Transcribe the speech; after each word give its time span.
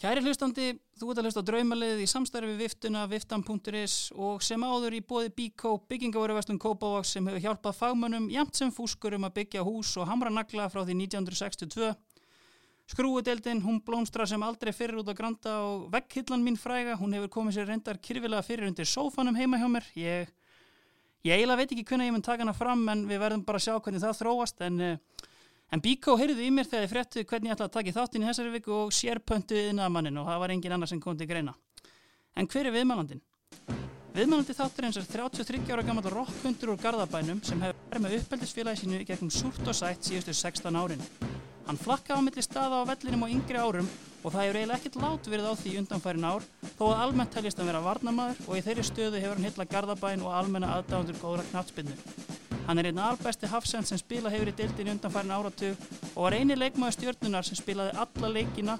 Kæri 0.00 0.22
hlustandi, 0.24 0.70
þú 0.96 1.10
ert 1.12 1.18
að 1.20 1.26
hlusta 1.26 1.42
á 1.44 1.48
draumalið 1.50 1.98
í 2.00 2.06
samstarfi 2.08 2.48
við 2.54 2.62
viftuna, 2.62 3.02
viftan.is 3.04 3.96
og 4.16 4.38
sem 4.40 4.62
áður 4.64 4.94
í 4.96 5.00
bóði 5.04 5.28
Bíkó, 5.36 5.74
byggingavöruverslun 5.92 6.60
Kópavaks 6.62 7.10
sem 7.18 7.26
hefur 7.28 7.42
hjálpað 7.44 7.76
fagmönnum 7.76 8.30
jamt 8.32 8.56
sem 8.56 8.72
fúskurum 8.72 9.28
að 9.28 9.34
byggja 9.36 9.66
hús 9.66 9.90
og 10.00 10.08
hamra 10.08 10.32
nagla 10.32 10.70
frá 10.72 10.86
því 10.86 10.96
1962. 11.02 11.90
Skrúudeldin, 12.94 13.60
hún 13.60 13.82
blómstra 13.84 14.24
sem 14.24 14.40
aldrei 14.40 14.72
fyrir 14.72 15.02
út 15.02 15.12
að 15.12 15.18
granta 15.20 15.58
og 15.66 15.90
vegghillan 15.92 16.48
mín 16.48 16.56
fræga, 16.56 16.96
hún 16.96 17.12
hefur 17.18 17.34
komið 17.36 17.58
sér 17.58 17.68
reyndar 17.68 18.00
kyrfilega 18.00 18.46
fyrir 18.46 18.72
undir 18.72 18.88
sófanum 18.88 19.36
heima 19.36 19.60
hjá 19.60 19.68
mér. 19.68 19.92
Ég, 20.00 20.32
ég 21.28 21.36
eiginlega 21.36 21.60
veit 21.60 21.76
ekki 21.76 21.84
hvernig 21.92 22.08
ég 22.08 22.16
mun 22.16 22.24
taka 22.24 22.46
hana 22.46 22.56
fram 22.56 22.88
en 22.88 23.04
við 23.04 23.20
verðum 23.20 23.44
bara 23.44 23.60
að 23.60 23.68
sjá 23.68 23.76
hvernig 23.76 24.00
það 24.08 24.22
þróast 24.24 24.64
en... 24.64 24.96
En 25.70 25.78
Bíkó 25.78 26.16
heyrði 26.18 26.48
í 26.48 26.50
mér 26.50 26.66
þegar 26.66 26.82
ég 26.82 26.90
fréttu 26.90 27.22
hvernig 27.22 27.50
ég 27.50 27.54
ætlaði 27.54 27.68
að 27.68 27.74
taka 27.76 27.92
þáttinn 27.94 28.24
í 28.24 28.26
þessari 28.26 28.54
viku 28.56 28.72
og 28.74 28.94
sérpöntuði 28.94 29.68
innamannin 29.70 30.18
og 30.18 30.26
það 30.26 30.40
var 30.42 30.52
engin 30.56 30.74
annar 30.74 30.90
sem 30.90 31.02
kom 31.02 31.18
til 31.18 31.28
greina. 31.30 31.54
En 32.34 32.48
hver 32.50 32.66
er 32.66 32.74
viðmælandin? 32.74 33.22
Viðmælandi 34.10 34.56
þátturins 34.58 34.98
er 34.98 35.06
33 35.06 35.70
ára 35.70 35.86
gammal 35.86 36.10
rockhundur 36.10 36.72
úr 36.74 36.82
Garðabænum 36.82 37.38
sem 37.46 37.62
hefur 37.62 37.78
verið 37.86 38.02
með 38.02 38.16
uppeldisfélagi 38.18 38.82
sínu 38.82 39.04
gegnum 39.06 39.30
súrt 39.30 39.62
og 39.62 39.78
sætt 39.78 40.10
síðustu 40.10 40.34
16 40.34 40.80
árin. 40.82 41.06
Hann 41.68 41.78
flakka 41.78 42.18
á 42.18 42.20
milli 42.26 42.42
staða 42.42 42.82
á 42.82 42.88
vellinum 42.90 43.22
á 43.22 43.28
yngri 43.30 43.62
árum 43.62 43.86
og 44.22 44.32
það 44.32 44.42
hefur 44.44 44.58
eiginlega 44.60 44.78
ekkert 44.78 44.98
lát 45.00 45.28
verið 45.32 45.48
á 45.48 45.54
því 45.60 45.72
undanfærin 45.80 46.26
ár 46.28 46.46
þó 46.76 46.84
að 46.90 47.02
almennt 47.04 47.32
teljist 47.34 47.60
að 47.60 47.70
vera 47.70 47.84
varnamaður 47.84 48.42
og 48.46 48.58
í 48.58 48.64
þeirri 48.66 48.84
stöðu 48.86 49.22
hefur 49.22 49.38
hann 49.38 49.48
hitla 49.48 49.68
Garðabæn 49.70 50.24
og 50.26 50.34
almenna 50.36 50.74
aðdáðundur 50.76 51.20
góðra 51.22 51.46
knattspinnu. 51.50 51.96
Hann 52.66 52.78
er 52.78 52.90
einn 52.90 53.00
albæsti 53.02 53.48
hafsend 53.50 53.88
sem 53.88 53.98
spila 53.98 54.30
hefur 54.30 54.52
í 54.52 54.56
deildinu 54.58 54.92
undanfærin 54.94 55.32
áratug 55.34 55.86
og 56.12 56.20
var 56.26 56.36
eini 56.36 56.58
leikmaður 56.58 56.98
stjórnunar 56.98 57.48
sem 57.48 57.58
spilaði 57.58 57.96
alla 58.04 58.32
leikina 58.36 58.78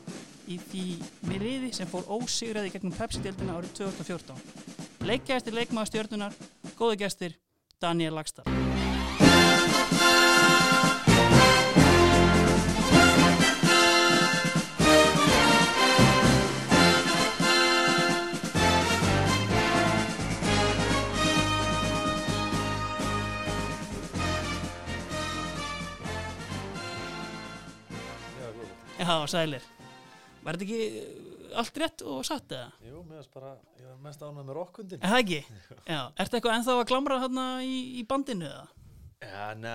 í 0.51 0.61
því 0.71 0.85
miðliði 1.31 1.73
sem 1.75 1.91
fór 1.91 2.07
ósigraði 2.07 2.75
gegnum 2.75 2.95
Pepsi-deildina 2.99 3.57
árið 3.59 3.77
2014. 3.81 4.81
Leikgæstir 5.09 5.57
leikmaður 5.57 5.95
stjórnunar, 5.95 6.41
góðu 6.77 7.01
gæstir, 7.01 7.39
Daniel 7.81 8.19
Lagstad. 8.19 8.60
Já, 29.11 29.27
sælir. 29.35 29.65
Var 30.45 30.57
þetta 30.57 30.67
ekki 30.67 31.55
allt 31.61 31.79
rétt 31.83 32.03
og 32.07 32.21
satt 32.25 32.53
eða? 32.55 32.69
Jú, 32.87 33.01
mér 33.05 33.19
finnst 33.21 33.33
bara, 33.35 33.51
ég 33.81 33.89
var 33.91 33.97
mest 34.07 34.23
ánað 34.23 34.45
með 34.47 34.55
rockundin. 34.61 35.01
Er 35.03 35.11
það 35.13 35.23
ekki? 35.25 35.41
Já. 35.91 36.01
Ertu 36.23 36.39
eitthvað 36.39 36.55
ennþá 36.59 36.77
að 36.79 36.85
glamra 36.93 37.19
hérna 37.25 37.47
í, 37.67 37.75
í 38.01 38.05
bandinu 38.09 38.47
eða? 38.49 38.67
Já, 39.21 39.43
næ, 39.59 39.75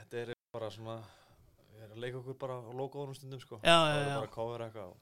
þetta 0.00 0.20
er 0.24 0.32
bara 0.52 0.70
svona, 0.74 0.96
við 1.72 1.84
erum 1.86 1.94
að 1.96 2.02
leika 2.04 2.18
okkur 2.20 2.36
bara 2.42 2.58
á 2.58 2.70
logoðunum 2.82 3.16
stundum, 3.16 3.40
sko. 3.40 3.60
Já, 3.62 3.76
já, 3.78 3.78
Það 3.78 4.02
er 4.02 4.08
já. 4.10 4.16
bara 4.18 4.28
að 4.28 4.34
cover 4.34 4.66
eitthvað. 4.66 4.92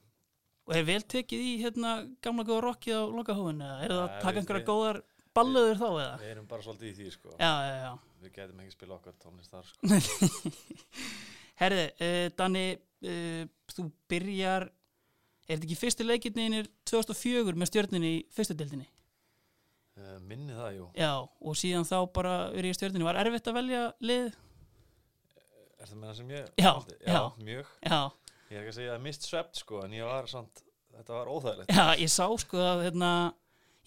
Og 0.67 0.75
er 0.77 0.87
vel 0.87 1.01
tekið 1.15 1.43
í 1.47 1.51
hérna 1.63 1.91
gamla 2.23 2.43
góða 2.47 2.63
rockið 2.67 2.95
á 2.99 3.03
lokahófin 3.17 3.61
eða? 3.65 3.77
Er 3.83 3.93
það 3.95 4.03
að 4.05 4.17
taka 4.23 4.41
einhverja 4.43 4.61
við- 4.63 4.69
góðar 4.71 5.01
balluður 5.37 5.77
þá 5.81 5.87
eða? 5.91 6.15
Við 6.23 6.31
erum 6.35 6.47
bara 6.53 6.65
svolítið 6.69 6.87
í 6.91 6.95
því, 7.01 7.11
sko. 7.17 7.35
Já, 7.39 7.51
já, 7.67 7.75
já. 7.83 7.91
Við 8.23 8.33
getum 8.39 8.63
ekki 8.63 8.73
spila 8.77 8.95
okkar 9.01 9.15
tónlist 9.23 9.51
þar, 9.51 9.67
sko. 9.73 9.81
Herði, 11.57 11.85
uh, 12.05 12.25
Danni, 12.37 12.65
uh, 13.07 13.45
þú 13.73 13.87
byrjar, 14.11 14.67
er 15.47 15.55
þetta 15.55 15.67
ekki 15.69 15.79
fyrsti 15.79 16.05
leikirninir 16.05 16.69
2004 16.89 17.55
með 17.57 17.71
stjörninni 17.71 18.11
í 18.19 18.21
fyrstu 18.35 18.57
deildinni? 18.59 18.87
Uh, 19.97 20.17
minni 20.29 20.53
það, 20.53 20.75
jú. 20.77 20.87
Já, 20.99 21.11
og 21.25 21.57
síðan 21.57 21.87
þá 21.89 21.97
bara 22.13 22.35
verið 22.53 22.75
í 22.75 22.77
stjörninni. 22.77 23.07
Var 23.07 23.17
erfitt 23.23 23.49
að 23.49 23.57
velja 23.57 23.81
lið? 24.05 24.27
Er 25.77 25.89
það 25.89 25.97
með 25.97 26.07
það 26.11 26.15
sem 26.19 26.31
ég? 26.35 26.47
Já, 26.61 26.69
valdi? 26.73 26.97
já. 27.07 27.19
mjög. 27.49 27.75
Já, 27.85 27.99
Ég 28.47 28.55
er 28.55 28.63
ekki 28.63 28.71
að 28.71 28.77
segja 28.77 28.93
að 28.95 29.01
mist 29.03 29.25
svept, 29.27 29.57
sko, 29.59 29.81
en 29.83 29.91
ég 29.97 30.07
var 30.07 30.27
samt, 30.31 30.61
þetta 30.95 31.11
var 31.17 31.27
óþægilegt. 31.33 31.71
já, 31.75 31.85
ég 31.99 32.11
sá 32.13 32.23
sko 32.39 32.61
að 32.63 32.83
hérna, 32.85 33.09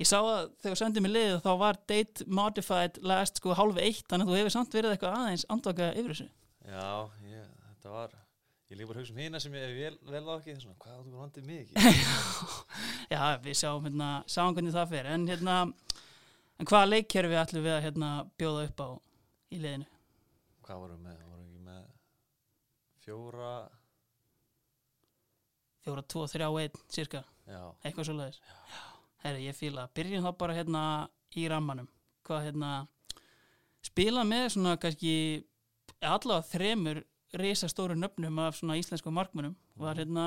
ég 0.03 0.09
sá 0.11 0.19
að 0.21 0.51
þegar 0.61 0.81
sendið 0.83 1.05
mér 1.07 1.15
liðið 1.15 1.39
þá 1.47 1.49
var 1.63 1.79
date 1.89 2.27
modified 2.29 2.99
last 3.09 3.41
sko 3.41 3.55
hálf 3.57 3.81
eitt, 3.81 4.05
þannig 4.11 4.29
að 4.29 4.35
þú 4.35 4.37
hefur 4.37 4.55
samt 4.59 4.77
verið 4.77 4.93
eitthvað 4.93 5.17
aðeins 5.17 5.47
andvaka 5.55 5.89
yfir 5.95 6.13
þessu. 6.13 6.29
Já, 6.69 6.85
þetta 7.81 7.93
var, 7.95 8.11
ég 8.69 8.77
líka 8.77 8.91
bara 8.91 8.99
að 8.99 9.07
hugsa 9.07 9.15
um 9.15 9.21
hina 9.23 9.39
sem 9.41 9.55
ég 9.57 9.71
vel, 9.79 9.95
vel 10.13 10.21
á 10.29 10.33
ekki, 10.37 10.55
svona, 10.61 10.77
hvað 10.83 10.99
áttu 10.99 11.13
bara 11.15 11.23
vandið 11.25 11.53
ekki? 11.55 11.85
Já, 13.15 13.23
við 13.41 13.57
sjáum 13.57 13.87
hérna, 13.89 14.09
sáum 14.29 14.53
hvernig 14.57 14.75
það 14.77 14.93
fer, 14.93 15.09
en 15.15 15.25
hérna, 15.31 15.55
en 16.61 16.69
hvaða 16.69 16.91
leikkerfi 16.91 17.41
ætlum 17.41 17.65
við 17.65 17.77
að 17.79 17.85
hérna 17.87 18.11
bjóða 18.37 18.67
upp 18.69 18.85
á 18.85 18.89
í 19.49 19.63
liðinu? 19.63 19.89
Hvað 20.69 20.83
vorum 20.85 21.01
við 21.01 21.09
með? 21.09 21.25
Vorum 21.33 21.49
við 21.49 21.67
með 21.71 21.85
fjóra, 23.07 23.53
Fjóra, 25.81 26.03
tvo, 26.13 26.27
þrjá, 26.29 26.49
einn, 26.61 26.81
cirka, 26.93 27.25
já, 27.49 27.61
eitthvað 27.81 28.11
svo 28.11 28.15
leiðis. 28.19 28.43
Herri, 29.25 29.47
ég 29.49 29.57
fíla, 29.57 29.87
byrjum 29.97 30.27
þá 30.27 30.35
bara 30.37 30.57
hérna 30.59 30.83
í 31.33 31.47
rammanum. 31.49 31.89
Hvað 32.29 32.51
hérna, 32.51 32.73
spila 33.89 34.27
með 34.29 34.51
svona 34.53 34.75
kannski 34.81 35.15
allavega 36.05 36.45
þremur 36.51 37.01
risastóru 37.35 37.95
nöfnum 37.95 38.39
af 38.43 38.57
svona 38.59 38.77
íslensku 38.81 39.11
markmunum. 39.15 39.57
Var 39.77 39.95
hérna, 40.03 40.25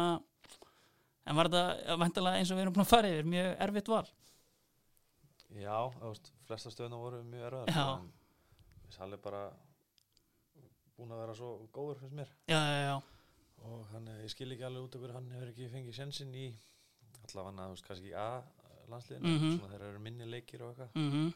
en 1.28 1.36
var 1.36 1.50
þetta 1.50 1.98
vantalega 2.00 2.38
eins 2.40 2.52
og 2.52 2.58
við 2.58 2.62
erum 2.66 2.74
búin 2.74 2.86
að 2.86 2.92
fara 2.94 3.10
yfir, 3.12 3.26
mjög 3.26 3.56
erfitt 3.68 3.88
val. 3.88 4.06
já, 5.54 5.78
þú 6.00 6.10
veist, 6.10 6.32
flesta 6.48 6.70
stöðna 6.74 6.98
voru 6.98 7.24
mjög 7.24 7.68
en 7.68 8.12
Við 8.84 8.96
salli 8.98 9.18
bara 9.18 9.52
búin 10.98 11.12
að 11.14 11.20
vera 11.24 11.36
svo 11.38 11.50
góður, 11.74 12.00
finnst 12.00 12.16
mér. 12.16 12.30
Já, 12.48 12.60
já, 12.60 12.80
já, 12.88 13.02
Og 13.64 13.86
hann, 13.94 14.08
ég 14.24 14.30
skil 14.30 14.52
ekki 14.52 14.66
alveg 14.68 14.84
út 14.84 14.96
af 14.96 15.02
hverju 15.02 15.14
hann 15.16 15.30
hefur 15.32 15.52
ekki 15.54 15.70
fengið 15.72 15.96
sjensin 15.96 16.34
í, 16.36 16.50
allavega 17.24 17.46
hann, 17.48 17.62
þú 17.64 17.76
veist, 17.76 17.86
kannski 17.88 18.10
í 18.12 18.18
A-landsliðinu, 18.20 19.32
Mhm. 19.40 19.58
svona 19.60 19.70
þeir 19.72 19.82
eru 19.90 20.00
minni 20.00 20.26
leikir 20.26 20.62
og 20.62 20.76
eitthvað. 20.76 20.90
mhm, 20.96 21.34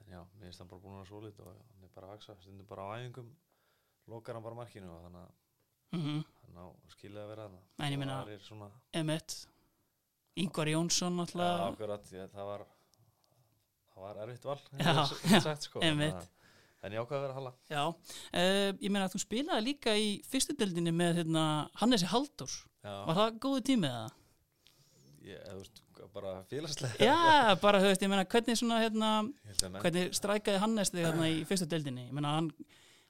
En 0.00 0.12
já, 0.16 0.24
finnst 0.40 0.58
hann 0.58 0.68
bara 0.68 0.80
búin 0.80 0.94
að 0.94 0.98
vera 1.00 1.08
svo 1.08 1.20
lit 1.24 1.40
og 1.40 1.46
hann 1.46 1.84
er 1.84 1.88
bara 1.94 2.06
að 2.06 2.10
vaksa, 2.16 2.34
stundum 2.42 2.66
bara 2.66 2.82
á 2.82 2.88
æfingum, 2.98 3.30
lokar 4.08 4.34
hann 4.38 4.44
bara 4.44 4.58
markinu 4.58 4.90
og 4.94 5.04
þannig 5.06 5.22
að 5.22 5.98
mhm, 5.98 6.18
hann 6.46 6.60
á 6.60 6.66
skilið 6.94 7.22
að 7.22 7.30
vera 7.34 7.46
þarna. 7.46 7.62
En 7.78 7.96
ég 7.96 8.34
er 8.34 8.44
svona, 8.46 8.70
emitt. 9.00 9.36
Ingvar 10.40 10.70
Jónsson 10.70 11.20
alltaf, 11.20 11.64
akkurat, 11.72 12.12
ég, 12.14 12.28
það 12.32 12.50
var 12.52 12.66
það 13.90 14.04
var 14.06 14.20
erfitt 14.24 14.46
val 14.46 14.60
hef 14.78 15.42
sagt, 15.44 15.66
sko, 15.66 15.82
þannig 15.82 16.14
að- 16.14 16.28
en 16.80 16.94
ég 16.94 17.02
ákvað 17.02 17.18
að 17.18 17.24
vera 17.26 17.34
að 17.34 17.38
hala 17.40 17.52
já. 17.68 17.82
Uh, 18.32 18.70
ég 18.80 18.88
meina 18.88 19.04
að 19.04 19.16
þú 19.16 19.20
spilaði 19.26 19.66
líka 19.66 19.92
í 19.98 20.08
fyrstu 20.24 20.56
deildinni 20.56 20.94
með 20.96 21.20
hérna, 21.20 21.44
Hannesi. 21.82 22.08
Var 22.08 22.56
Já, 22.80 22.94
það 23.12 23.38
góðu 23.42 23.60
tímið 23.68 23.92
það? 23.92 24.14
ég, 25.26 25.40
þú 25.44 25.58
veist, 25.58 25.80
bara 26.14 26.32
félagslega 26.50 27.04
Já, 27.04 27.54
bara, 27.60 27.80
þú 27.82 27.90
veist, 27.90 28.04
ég 28.04 28.12
meina, 28.12 28.24
hvernig 28.32 28.58
svona, 28.58 28.78
hérna, 28.84 29.10
hvernig 29.82 30.14
strækaði 30.16 30.62
Hannes 30.62 30.92
þig 30.94 31.04
hérna 31.06 31.28
í 31.28 31.42
fyrstu 31.48 31.68
deildinni? 31.70 32.06
Ég 32.08 32.16
meina, 32.16 32.32
hann, 32.38 32.50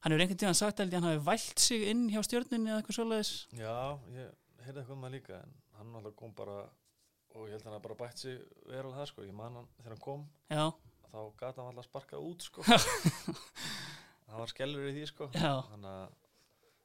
hann 0.00 0.12
hefur 0.14 0.24
einhvern 0.24 0.40
tíðan 0.42 0.58
sagt 0.58 0.82
að 0.82 0.94
hann 0.96 1.08
hafi 1.08 1.24
vælt 1.30 1.62
sig 1.62 1.88
inn 1.92 2.06
hjá 2.12 2.20
stjórninni 2.26 2.70
eða 2.72 2.82
eitthvað 2.82 2.98
svoleiðis. 2.98 3.32
Já, 3.56 3.74
ég 4.16 4.30
heyrði 4.64 4.82
eitthvað 4.82 4.94
um 4.96 5.04
það 5.06 5.16
líka 5.16 5.40
en 5.40 5.56
hann 5.78 5.98
alltaf 6.00 6.16
kom 6.20 6.32
bara 6.36 6.58
og 7.30 7.44
ég 7.46 7.54
held 7.54 7.66
að 7.66 7.74
hann 7.74 7.84
bara 7.84 7.98
bætt 8.00 8.22
sig 8.24 8.38
verulega 8.66 9.02
það 9.02 9.10
sko, 9.12 9.26
ég 9.28 9.36
man 9.36 9.60
hann 9.60 9.68
þegar 9.78 9.94
hann 9.94 10.04
kom 10.06 10.24
Já, 10.50 10.64
þá 11.10 11.20
gata 11.42 11.62
hann 11.62 11.70
alltaf 11.70 11.88
sparkað 11.90 12.26
út 12.30 12.48
sko. 12.48 12.64
Það 14.30 14.38
var 14.38 14.50
skellur 14.52 14.84
í 14.86 14.90
því 14.94 15.06
sko. 15.10 15.26
Þannig 15.34 15.86
að 15.90 16.18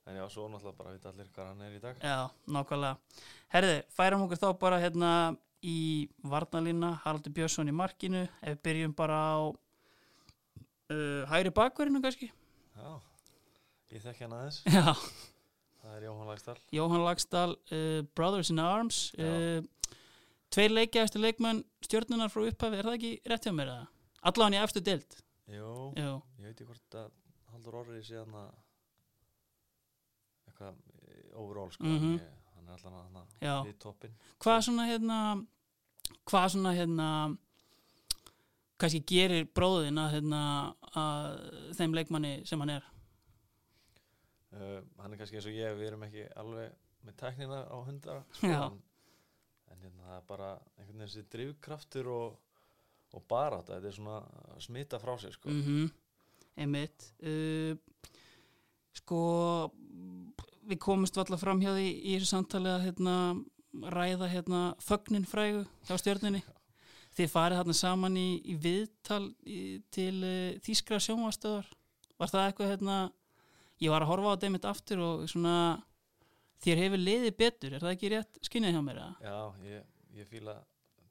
en 0.09 0.15
já, 0.17 0.23
svo 0.33 0.45
náttúrulega 0.49 0.77
bara 0.79 0.93
vita 0.95 1.11
allir 1.11 1.27
hvað 1.33 1.49
hann 1.51 1.61
er 1.65 1.73
í 1.75 1.81
dag. 1.81 1.99
Já, 2.01 2.17
nákvæmlega. 2.55 3.21
Herði, 3.53 3.75
færum 3.93 4.23
okkur 4.25 4.41
þá 4.41 4.47
bara 4.61 4.79
hérna 4.81 5.11
í 5.65 5.77
Varnalína, 6.25 6.91
Haraldur 7.03 7.33
Björnsson 7.33 7.69
í 7.69 7.73
markinu, 7.73 8.23
ef 8.41 8.55
við 8.55 8.63
byrjum 8.65 8.95
bara 8.97 9.19
á 9.21 9.37
uh, 9.49 11.21
hægri 11.29 11.53
bakverðinu 11.57 12.01
kannski. 12.05 12.31
Já, 12.75 12.89
ég 13.95 14.03
þekki 14.03 14.25
hann 14.25 14.35
aðeins. 14.35 14.59
Já, 14.67 14.93
það 15.81 15.95
er 15.97 16.05
Jóhann 16.07 16.29
Lægstall 16.31 16.57
Jóhann 16.75 17.03
Lagstall, 17.05 17.55
uh, 17.71 18.01
Brothers 18.17 18.49
in 18.51 18.59
Arms, 18.59 18.99
uh, 19.19 19.61
tveir 20.51 20.73
leikjæðastu 20.75 21.21
leikmenn 21.23 21.63
stjórnunar 21.85 22.31
frá 22.33 22.43
upphafi, 22.49 22.79
er 22.81 22.89
það 22.89 22.97
ekki 22.99 23.13
rétt 23.31 23.47
hjá 23.47 23.53
mér 23.55 23.71
eða? 23.75 23.87
Allan 24.25 24.55
í 24.57 24.59
efstu 24.63 24.81
deild. 24.81 25.17
Jú, 25.51 25.71
Jú, 25.99 26.11
ég 26.41 26.47
veit 26.47 26.55
ekki 26.55 26.65
hvort 26.71 26.95
að 26.97 27.11
Haldur 27.53 27.75
Orri 27.83 27.99
sé 28.03 28.17
hann 28.17 28.33
að 28.33 28.51
eitthvað 30.49 30.79
eh, 31.07 31.25
overall 31.39 31.71
sko 31.71 31.83
Mhm. 31.85 32.13
en 32.13 32.19
ég, 32.19 32.31
hann 32.55 32.69
er 32.69 32.79
allan 32.79 32.99
að 32.99 33.03
hann 33.53 33.69
í 33.69 33.73
toppin 33.79 34.15
hvað 34.41 34.61
svona 34.65 34.85
hérna 34.89 35.19
hvað 36.25 36.47
svona 36.55 36.73
hérna 36.75 37.07
kannski 38.81 39.01
gerir 39.07 39.45
bróðin 39.55 39.99
að 40.01 40.15
hérna 40.17 40.41
að 40.99 41.73
þeim 41.77 41.97
leikmanni 41.97 42.33
sem 42.47 42.61
hann 42.63 42.73
er? 42.77 42.87
Uh, 44.55 44.79
hann 45.01 45.11
er 45.11 45.19
kannski 45.19 45.39
eins 45.39 45.49
og 45.49 45.57
ég 45.57 45.75
við 45.79 45.89
erum 45.89 46.05
ekki 46.07 46.25
alveg 46.39 46.75
með 47.05 47.17
tæknina 47.19 47.59
á 47.67 47.77
hundara 47.85 48.23
Já. 48.39 48.61
en 48.71 49.83
hérna, 49.83 50.07
það 50.07 50.17
er 50.17 50.25
bara 50.29 50.49
einhvern 50.77 51.03
veginn 51.03 51.05
þessi 51.09 51.27
drifkraftur 51.33 52.09
og, 52.13 52.39
og 53.13 53.27
bara 53.29 53.59
þetta, 53.59 53.77
þetta 53.77 53.91
er 53.91 53.97
svona 53.99 54.63
smita 54.63 55.01
frá 55.03 55.13
sér 55.21 55.35
sko. 55.35 55.51
mm 55.51 55.93
einmitt. 56.55 57.09
Uh, 57.23 57.75
sko 58.95 59.21
við 60.65 60.79
komumst 60.81 61.17
valla 61.19 61.37
fram 61.39 61.61
hjá 61.61 61.73
því 61.75 61.89
í 61.91 62.15
þessu 62.15 62.31
samtali 62.31 62.71
að 62.71 62.85
hérna, 62.87 63.15
ræða 63.91 64.29
hérna, 64.31 64.61
fögnin 64.81 65.27
frægu 65.27 65.65
hjá 65.85 65.97
stjörnunni 65.99 66.41
þið 67.15 67.31
farið 67.31 67.61
hérna 67.61 67.75
saman 67.77 68.17
í, 68.19 68.27
í 68.43 68.55
viðtal 68.59 69.23
í, 69.47 69.59
til 69.93 70.13
uh, 70.21 70.59
þýskra 70.65 70.99
sjónvastöðar 71.03 71.67
var 72.19 72.31
það 72.31 72.47
eitthvað 72.49 72.71
hérna 72.73 72.97
ég 73.83 73.91
var 73.91 74.05
að 74.05 74.11
horfa 74.11 74.31
á 74.31 74.33
þetta 74.35 74.49
einmitt 74.49 74.69
aftur 74.69 75.03
og 75.03 75.25
svona 75.31 75.55
þér 76.63 76.81
hefur 76.85 77.03
liðið 77.03 77.35
betur 77.39 77.75
er 77.75 77.83
það 77.83 77.95
ekki 77.95 78.11
rétt 78.13 78.39
skinnið 78.47 78.77
hjá 78.77 78.83
mér? 78.85 79.01
eða? 79.03 79.15
Já, 79.25 79.67
ég, 79.71 79.89
ég 80.19 80.29
fíla 80.31 80.55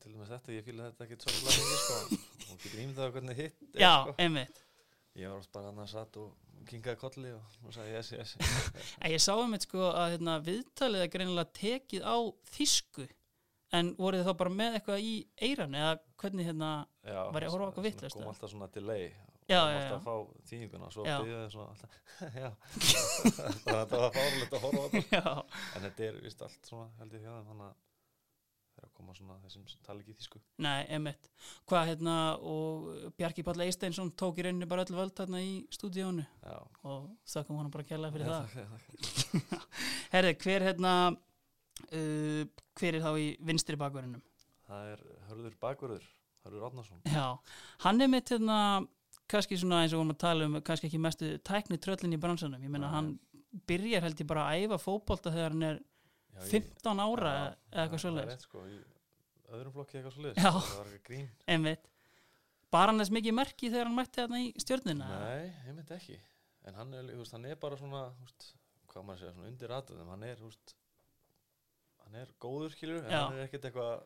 til 0.02 0.12
dæmis 0.12 0.32
þetta, 0.32 0.52
ég 0.52 0.64
fíla 0.66 0.88
þetta 0.90 1.06
ekki 1.06 1.18
svolítið 1.24 1.58
mikið 1.58 1.82
sko. 1.82 1.98
og 2.52 2.62
getur 2.64 2.80
ímyndað 2.84 3.04
á 3.08 3.14
hvernig 3.16 3.40
hitt 3.40 3.60
er, 3.72 3.80
Já, 3.80 3.92
sko. 4.04 4.16
einmitt 4.20 4.62
Ég 5.14 5.30
var 5.30 5.38
oft 5.38 5.52
bara 5.54 5.68
annars 5.70 5.92
satt 5.94 6.16
og 6.18 6.32
kingaði 6.66 6.98
kolli 6.98 7.30
og, 7.30 7.58
og 7.62 7.74
sagði 7.76 7.92
yes, 7.94 8.08
yes, 8.16 8.32
ég 9.12 9.20
sá 9.22 9.30
einmitt 9.36 9.66
sko 9.68 9.92
að 9.92 10.16
hérna, 10.16 10.38
viðtalið 10.42 11.04
er 11.04 11.12
greinilega 11.12 11.54
tekið 11.54 12.02
á 12.08 12.16
þýsku 12.56 13.06
en 13.74 13.92
voruð 13.98 14.22
þið 14.22 14.28
þá 14.30 14.36
bara 14.42 14.54
með 14.62 14.78
eitthvað 14.78 15.04
í 15.04 15.12
eiran 15.48 15.74
eða 15.80 15.92
hvernig 16.22 16.48
hérna 16.50 16.72
Já, 17.04 17.20
Var 17.34 17.44
ég 17.44 17.48
að 17.48 17.54
horfa 17.54 17.64
á 17.64 17.68
eitthvað 17.68 17.80
svona- 17.80 17.88
vitlaust, 17.90 18.16
kom 18.20 18.28
alltaf 18.32 18.52
svona 18.54 18.68
delay. 18.74 19.06
Já, 19.44 19.58
kom 19.60 19.70
já, 19.74 19.76
alltaf 19.76 19.90
já. 19.90 19.96
að 19.96 20.04
fá 20.08 20.14
þýðinguna 20.48 20.86
og 20.88 20.92
svo 20.94 21.02
Já. 21.04 21.16
byrjuði 21.20 21.48
svona 21.52 21.72
alltaf. 21.74 21.96
Já, 22.42 22.50
þannig 23.04 23.74
að 23.74 23.80
þetta 23.80 23.98
var 24.04 24.14
fárulegt 24.14 24.54
að 24.56 24.62
horfa 24.64 25.02
Já, 25.18 25.24
en 25.76 25.84
þetta 25.88 26.06
er 26.08 26.20
vist 26.24 26.44
allt 26.46 26.70
svona 26.70 26.86
held 27.02 27.16
ég 27.18 27.26
þeim 27.26 27.42
þannig 27.50 27.66
að 27.66 27.74
það 28.74 28.80
er 28.82 28.86
að 28.88 28.94
koma 28.98 29.12
svona 29.14 29.36
þessum 29.44 29.66
sem 29.70 29.82
tala 29.86 30.02
ekki 30.02 30.14
þýsku. 30.18 30.40
Nei, 30.64 30.80
einmitt. 30.96 31.28
Hvað 31.70 31.90
hérna 31.92 32.14
og 32.54 32.88
Bjarki 33.20 33.44
Páll 33.46 33.62
Eisteinsson 33.68 34.10
tók 34.18 34.40
í 34.40 34.46
rauninni 34.48 34.66
bara 34.70 34.82
öll 34.88 34.96
völd 34.96 35.12
þarna 35.20 35.42
í 35.44 35.52
stúdíónu 35.76 36.24
Já, 36.24 36.56
og 36.90 37.12
þakkum 37.30 37.60
hann 37.60 37.70
bara 37.76 37.86
kærlega 37.86 38.16
fyrir 38.16 38.32
Já, 38.32 38.40
það. 38.56 39.44
Herði, 40.16 40.34
hver 40.42 40.66
hérna 40.70 40.94
uh, 41.82 42.42
hver 42.78 42.98
er 42.98 43.04
þá 43.04 43.10
í 43.20 43.28
vinstri 43.44 43.78
bakverðinum? 43.80 44.22
Það 44.68 44.90
er 44.94 45.02
Hörður 45.28 45.56
Bakvörður 45.60 46.04
Hörður 46.44 46.66
Átnarsson 46.68 47.00
Já, 47.08 47.26
hann 47.84 48.00
er 48.04 48.10
mitt 48.12 48.30
hérna 48.32 48.58
kannski 49.30 49.56
svona 49.60 49.82
eins 49.84 49.94
og 49.96 50.02
vorum 50.02 50.12
að 50.14 50.20
tala 50.24 50.48
um 50.48 50.58
kannski 50.64 50.88
ekki 50.90 51.00
mestu 51.00 51.30
tækni 51.44 51.78
tröllin 51.80 52.12
í 52.12 52.20
bransanum. 52.20 52.60
Ég 52.60 52.72
meina 52.72 52.90
Nei. 52.90 52.94
hann 52.94 53.10
byrjar 53.68 54.04
held 54.04 54.20
ég 54.20 54.28
bara 54.28 54.48
að 54.50 54.64
æfa 54.66 54.78
fótbolta 54.82 55.32
þegar 55.32 55.54
hann 55.54 55.62
er 55.70 55.78
Já, 56.34 56.40
ég- 56.42 56.50
15 56.50 57.00
ára 57.04 57.32
Já, 57.32 57.56
eða 57.72 57.84
eitthvað 57.86 58.20
rétt 58.28 58.44
sko, 58.44 58.64
öðrum 59.54 59.72
flokki 59.76 60.00
eitthvað 60.00 60.30
eitthvað 60.34 60.94
grín. 61.06 61.28
Einmitt. 61.46 61.88
Bara 62.74 62.90
hann 62.90 62.98
þess 63.00 63.14
mikið 63.14 63.36
merki 63.38 63.70
þegar 63.70 63.86
hann 63.88 63.96
mætti 63.96 64.20
þarna 64.20 64.40
í 64.42 64.52
stjörnina 64.58 65.08
Nei, 65.08 65.52
ég 65.68 65.74
myndi 65.76 65.94
ekki. 65.94 66.18
En 66.66 66.74
hann 66.80 66.94
er, 66.96 67.10
hann 67.32 67.44
er 67.46 67.56
bara 67.60 67.76
svona 67.78 68.06
Hvað 68.90 69.04
maður 69.04 69.14
að 69.14 69.20
segja, 69.22 69.34
svona 69.36 69.48
undir 69.52 69.74
aðtöðum 69.78 70.10
Hann 70.14 70.26
er, 70.26 70.40
veist 70.42 70.74
Hann 72.14 72.22
er 72.22 72.28
góður, 72.38 72.70
skilur 72.76 73.02
hann 73.10 73.34
er 73.34 73.48
ekkert 73.48 73.64
eitthvað 73.66 74.04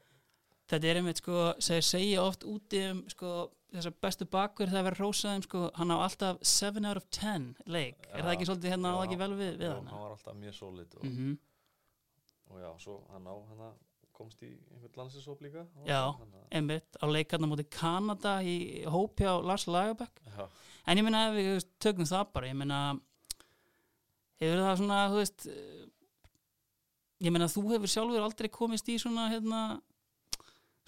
þetta 0.68 0.88
er 0.88 0.98
einmitt 1.00 1.20
sko, 1.20 1.40
segir 1.64 1.84
segja 1.84 2.22
oft 2.24 2.44
úti 2.48 2.80
um 2.90 3.02
sko, 3.12 3.32
þessar 3.72 3.94
bestu 4.04 4.24
bakverð 4.32 4.72
það 4.76 4.86
verður 4.88 5.04
rósaðum 5.04 5.44
sko, 5.44 5.60
hann 5.76 5.92
á 5.92 5.96
alltaf 6.00 6.38
7 6.40 6.84
out 6.88 7.00
of 7.02 7.06
10 7.12 7.50
leik, 7.68 8.08
er 8.12 8.24
það 8.24 8.32
ekki 8.34 8.48
svolítið 8.48 8.72
hérna 8.74 8.94
á 8.96 8.98
ekki 9.04 9.18
vel 9.20 9.30
við, 9.36 9.52
við 9.60 9.66
já, 9.68 9.74
hann? 9.74 9.90
Hann 9.92 10.02
var 10.06 10.14
alltaf 10.16 10.38
mjög 10.40 10.56
solid 10.56 10.96
og, 10.96 11.04
mm 11.04 11.36
og 12.48 12.60
já, 12.62 12.68
svo 12.80 12.94
hann 13.12 13.26
á 13.28 13.34
hann 13.50 13.74
komst 14.16 14.40
í 14.42 14.48
einhvern 14.72 14.96
landsinsóp 15.02 15.42
líka. 15.44 15.66
Já. 15.84 15.98
að- 16.16 16.46
einmitt 16.56 16.96
á 16.96 17.04
leikarna 17.06 17.46
mútið 17.46 17.68
Kanada 17.70 18.38
í 18.40 18.54
hópi 18.88 19.28
á 19.28 19.36
Lars 19.44 19.66
Lagerbäck. 19.68 20.22
Já, 20.32 20.48
En 20.88 20.96
ég 20.96 21.04
meina 21.04 21.26
ef 21.28 21.36
við 21.36 21.66
tökum 21.78 22.08
það 22.08 22.32
bara, 22.32 22.46
ég 22.48 22.56
meina 22.56 22.78
hefur 24.40 24.62
það 24.64 24.76
svona, 24.80 24.98
þú 25.12 25.18
veist 25.20 25.46
ég 27.24 27.34
meina 27.34 27.48
þú 27.50 27.64
hefur 27.72 27.92
sjálfur 27.92 28.26
aldrei 28.26 28.50
komist 28.52 28.88
í 28.90 28.98
svona 29.00 29.28
hérna, 29.32 29.62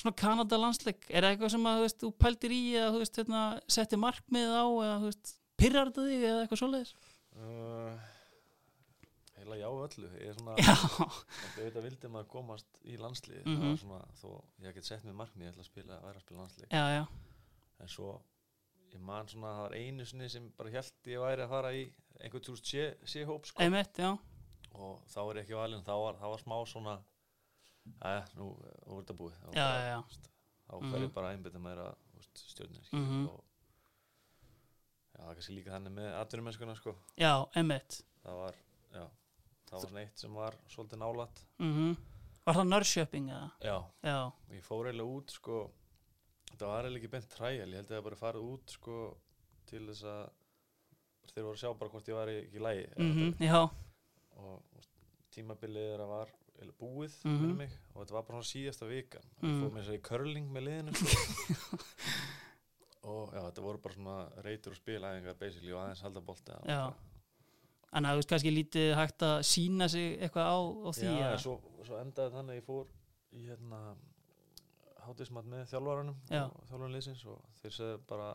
svona 0.00 0.17
Kanada 0.19 0.59
landsleik. 0.61 1.09
Er 1.11 1.27
það 1.27 1.35
eitthvað 1.35 1.53
sem 1.56 1.69
að 1.71 1.79
þú 1.79 1.87
veist, 1.87 2.00
þú 2.05 2.12
pældir 2.25 2.55
í 2.55 2.62
eða 2.77 2.94
þú 2.94 3.03
veist, 3.03 3.21
hérna, 3.21 3.43
setti 3.79 4.00
markmið 4.00 4.55
á 4.55 4.65
eða 4.65 4.97
þú 5.03 5.11
veist, 5.11 5.35
pirrar 5.61 5.91
þetta 5.91 6.06
þig 6.06 6.25
eða 6.31 6.44
eitthvað 6.44 6.62
svoleiðis? 6.62 6.94
Uh, 7.41 8.09
heila 9.41 9.61
já 9.61 9.69
öllu. 9.71 10.11
Ég 10.21 10.32
er 10.32 10.38
svona, 10.38 10.56
auðvitað 11.56 11.87
vildi 11.88 12.12
maður 12.15 12.31
komast 12.32 12.81
í 12.87 12.97
landslið 13.00 13.44
það 13.44 13.65
var 13.67 13.79
svona, 13.85 14.00
þó 14.21 14.29
ég 14.65 14.77
get 14.77 14.88
sett 14.88 15.06
mér 15.06 15.19
markmið 15.21 15.47
ég 15.47 15.55
ætla 15.55 15.65
að 15.65 15.71
spila, 15.71 15.99
að 15.99 16.06
væri 16.09 16.21
að 16.21 16.27
spila 16.27 16.44
landslið 16.44 16.75
já, 16.75 16.85
já, 16.94 17.05
en 17.81 17.93
svo 17.93 18.11
ég 18.91 19.03
man 19.06 19.29
svona, 19.31 19.55
það 19.56 19.65
var 19.67 19.77
einu 19.79 20.06
sinni 20.09 20.29
sem 20.32 20.49
bara 20.59 20.75
held 20.75 21.11
ég 21.12 21.25
væri 21.25 21.44
að 21.44 21.55
fara 21.55 21.73
í 21.77 21.82
einhvern 22.21 22.44
túrst 22.47 22.71
sé-hóp 22.71 23.49
sko. 23.49 23.62
einmitt, 23.62 24.00
já 24.00 24.15
og 24.75 25.02
þá 25.11 25.19
er 25.31 25.37
ég 25.40 25.44
ekki 25.44 25.56
valinn, 25.58 25.84
þá 25.84 25.94
var, 26.05 26.14
það 26.20 26.31
var 26.34 26.43
smá 26.44 26.56
svona 26.70 26.94
að 28.02 28.34
nú, 28.37 28.49
er 28.62 28.99
þetta 29.00 29.17
búið. 29.19 29.37
Þá, 29.40 29.49
Já, 29.56 29.64
bara, 29.64 29.81
já, 29.81 29.88
já. 29.90 30.02
þá 30.70 30.90
fer 30.93 31.00
ég 31.06 31.12
bara 31.14 31.28
að 31.31 31.37
einbytta 31.38 31.58
meira 31.64 31.87
stjórnir 32.34 32.90
Mhm. 32.93 33.26
og 33.28 33.44
já, 35.14 35.19
það 35.20 35.31
er 35.31 35.34
kannski 35.40 35.56
líka 35.56 35.75
þannig 35.75 35.94
með 35.96 36.14
atvinnumennskuna 36.20 36.76
sko, 36.78 36.94
Já, 37.19 37.32
einmitt. 37.56 38.02
Það 38.25 38.38
var 38.44 38.55
já, 38.94 39.05
það 39.67 39.72
var 39.76 39.84
svona 39.88 40.00
eitt 40.05 40.19
sem 40.19 40.34
var 40.34 40.56
svolítið 40.69 40.99
nálat 41.02 41.44
mm 41.58 41.96
Var 42.46 42.55
það 42.56 42.69
Norrköping 42.70 43.26
eða? 43.31 43.50
já, 44.02 44.32
ég 44.50 44.62
fór 44.64 44.87
eiginlega 44.88 45.17
út 45.17 45.31
sko, 45.31 45.70
það 46.56 46.67
var 46.67 46.84
eiginlega 46.84 47.02
ekki 47.05 47.11
bent 47.12 47.28
træjal, 47.28 47.69
ég 47.69 47.76
held 47.76 47.90
að 47.90 47.96
það 47.99 48.05
bara 48.05 48.17
farið 48.17 48.46
út 48.55 48.70
sko, 48.70 49.17
til 49.67 49.87
þess 49.87 50.05
að 50.05 50.31
þeir 51.31 51.44
voru 51.44 51.55
að 51.55 51.61
sjá 51.61 51.78
bara 51.78 51.90
hvort 51.90 52.08
ég 52.08 52.14
var 52.17 52.28
ekki 52.32 52.56
í 52.56 52.64
lægi 52.64 52.87
mm 52.96 53.34
já, 53.44 53.61
og 54.41 54.87
tímabilið 55.35 55.87
þeirra 55.93 56.07
var 56.11 56.33
búið 56.81 57.15
mm 57.25 57.55
mig 57.57 57.73
og 57.95 58.03
þetta 58.03 58.15
var 58.19 58.25
bara 58.29 58.41
svona 58.43 58.51
síðasta 58.51 58.89
vikan 58.91 59.23
og 59.39 59.45
Mm. 59.47 59.61
með 59.73 59.79
þess 59.79 59.93
að 59.93 59.99
í 59.99 60.03
curling 60.09 60.51
með 60.53 60.67
liðinu 60.67 60.93
sko. 61.01 61.79
og 63.11 63.33
já, 63.33 63.41
þetta 63.47 63.63
voru 63.65 63.79
bara 63.81 63.95
svona 63.97 64.17
reytur 64.45 64.75
og 64.75 64.81
spilæðingar 64.81 65.39
basically 65.41 65.73
og 65.73 65.81
aðeins 65.85 66.03
halda 66.05 66.21
bolti 66.21 66.59
Já. 66.69 66.83
en 67.97 68.05
að 68.07 68.13
þú 68.13 68.21
veist 68.21 68.31
kannski 68.35 68.53
lítið 68.53 68.95
hægt 68.99 69.25
að 69.27 69.39
sína 69.49 69.89
sig 69.89 70.19
eitthvað 70.21 70.51
á, 70.53 70.59
á 70.61 70.91
því 70.99 71.15
Já, 71.17 71.31
svo, 71.41 71.55
svo 71.87 71.97
endaði 72.03 72.35
þannig 72.37 72.53
að 72.57 72.61
ég 72.61 72.67
fór 72.69 72.93
í 73.33 73.47
hérna 73.49 73.81
hátismat 75.06 75.49
með 75.49 75.65
þjálfaranum 75.73 76.17
Já. 76.29 76.44
og 76.44 76.69
þjálfaranliðsins 76.69 77.25
og 77.32 77.41
þeir 77.63 77.73
segðu 77.79 77.99
bara 78.11 78.29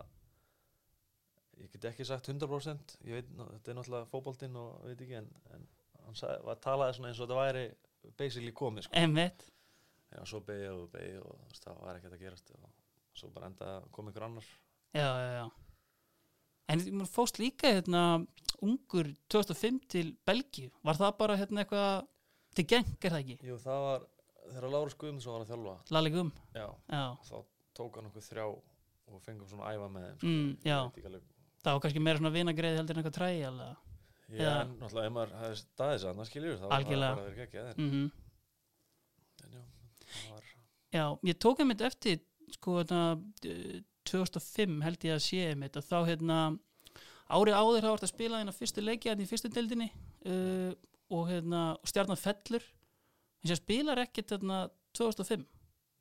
ég 1.62 1.70
get 1.72 1.86
ekki 1.92 2.04
sagt 2.10 2.28
100% 2.34 2.98
ég 3.06 3.20
veit, 3.20 3.30
þetta 3.38 3.72
er 3.72 3.78
náttúrulega 3.78 4.10
fótboltinn 4.12 4.58
og 4.60 4.82
veit 4.90 5.02
ekki 5.06 5.20
en, 5.22 5.30
en 5.56 5.68
hann 6.06 6.18
sagði, 6.20 6.40
var, 6.48 6.62
talaði 6.64 6.98
svona 6.98 7.12
eins 7.12 7.20
og 7.20 7.28
þetta 7.28 7.42
væri 7.42 7.66
basically 8.20 8.54
komið 8.56 8.88
sko. 8.88 8.96
Einmitt, 9.02 9.46
en 10.16 10.30
svo 10.30 10.42
beigði 10.46 10.72
og 10.72 10.88
beigði 10.94 11.22
og 11.22 11.36
þú 11.36 11.52
veist, 11.52 11.68
það 11.68 11.84
var 11.84 12.00
ekkert 12.00 12.18
að 12.18 12.26
gerast 12.26 12.52
og 12.56 12.66
svo 13.16 13.30
bara 13.36 13.52
endaði 13.52 13.78
að 13.80 13.88
koma 13.96 14.12
ykkur 14.14 14.28
annar. 14.30 14.50
Já, 14.96 15.08
já, 15.08 15.30
já. 15.40 15.46
En 16.74 16.82
þú 16.82 17.08
fóst 17.12 17.40
líka 17.40 17.72
hérna 17.76 18.04
ungur 18.66 19.12
2005 19.30 19.80
til 19.92 20.12
Belgíu. 20.26 20.72
Var 20.86 21.00
það 21.00 21.18
bara 21.20 21.38
hérna 21.40 21.64
eitthvað 21.64 22.08
til 22.58 22.66
geng, 22.72 22.94
er 23.02 23.14
það 23.14 23.22
ekki? 23.22 23.38
Jú, 23.46 23.58
það 23.62 23.84
var 23.86 24.08
þegar 24.46 24.72
Lárus 24.74 24.98
Guðmundsson 25.02 25.36
var 25.36 25.44
að 25.46 25.52
þjálfa. 25.52 25.76
Lalli 25.96 26.14
Gum, 26.16 26.32
já, 26.56 26.68
já. 26.90 27.06
Þá 27.30 27.36
tók 27.76 28.00
hann 28.00 28.10
okkur 28.10 28.26
þrjá 28.26 28.46
og 28.46 29.24
fengum 29.26 29.50
svona 29.50 29.74
æfa 29.74 29.90
með 29.92 30.06
þeim 30.08 30.20
sko. 30.20 30.32
Mm, 30.32 30.52
já. 30.66 30.78
það 31.66 31.76
var 31.76 31.82
kannski 31.84 32.02
meira 32.04 32.22
svona 32.22 32.34
vinagreið 32.34 32.80
heldur 32.80 32.96
en 32.96 33.02
eitthvað 33.02 33.18
træi 33.20 33.44
alveg 33.46 33.85
Já, 34.26 34.42
Já. 34.42 34.54
en 34.64 34.72
náttúrulega 34.80 35.10
ef 35.10 35.16
maður 35.16 35.34
hefði 35.42 35.58
staðið 35.62 36.00
sér 36.02 36.12
annars 36.12 36.32
skiljur 36.32 36.56
þá 36.58 36.64
var 36.66 36.86
það 36.86 37.20
verið 37.20 37.42
ekki 37.46 37.60
en, 37.62 37.76
mm 37.86 38.06
en 39.46 39.58
já, 39.60 39.66
var 40.32 40.48
Já, 40.96 41.06
ég 41.30 41.38
tók 41.44 41.62
einmitt 41.62 41.84
eftir 41.86 42.22
sko 42.56 42.80
eh, 42.82 43.82
2005 44.06 44.80
held 44.86 45.06
ég 45.06 45.18
að 45.18 45.26
sé 45.26 45.42
einmitt 45.52 45.78
að 45.78 45.90
þá 45.90 45.98
hérna 46.10 46.40
árið 47.26 47.58
áður 47.58 47.84
þá 47.84 47.90
var 47.90 48.00
þetta 48.00 48.08
að 48.10 48.14
spila 48.14 48.40
hérna 48.42 48.56
fyrstu 48.56 48.84
leiki 48.86 49.10
hérna 49.10 49.26
í 49.26 49.30
fyrstu 49.30 49.52
deildinni 49.54 49.90
uh, 50.30 50.72
og 51.14 51.30
hérna 51.30 51.62
og 51.80 51.90
stjarnan 51.90 52.20
fellur. 52.22 52.66
En 53.42 53.52
sér 53.52 53.60
spilar 53.60 54.02
ekkert 54.06 54.36
hérna 54.36 54.66
2005 54.98 55.46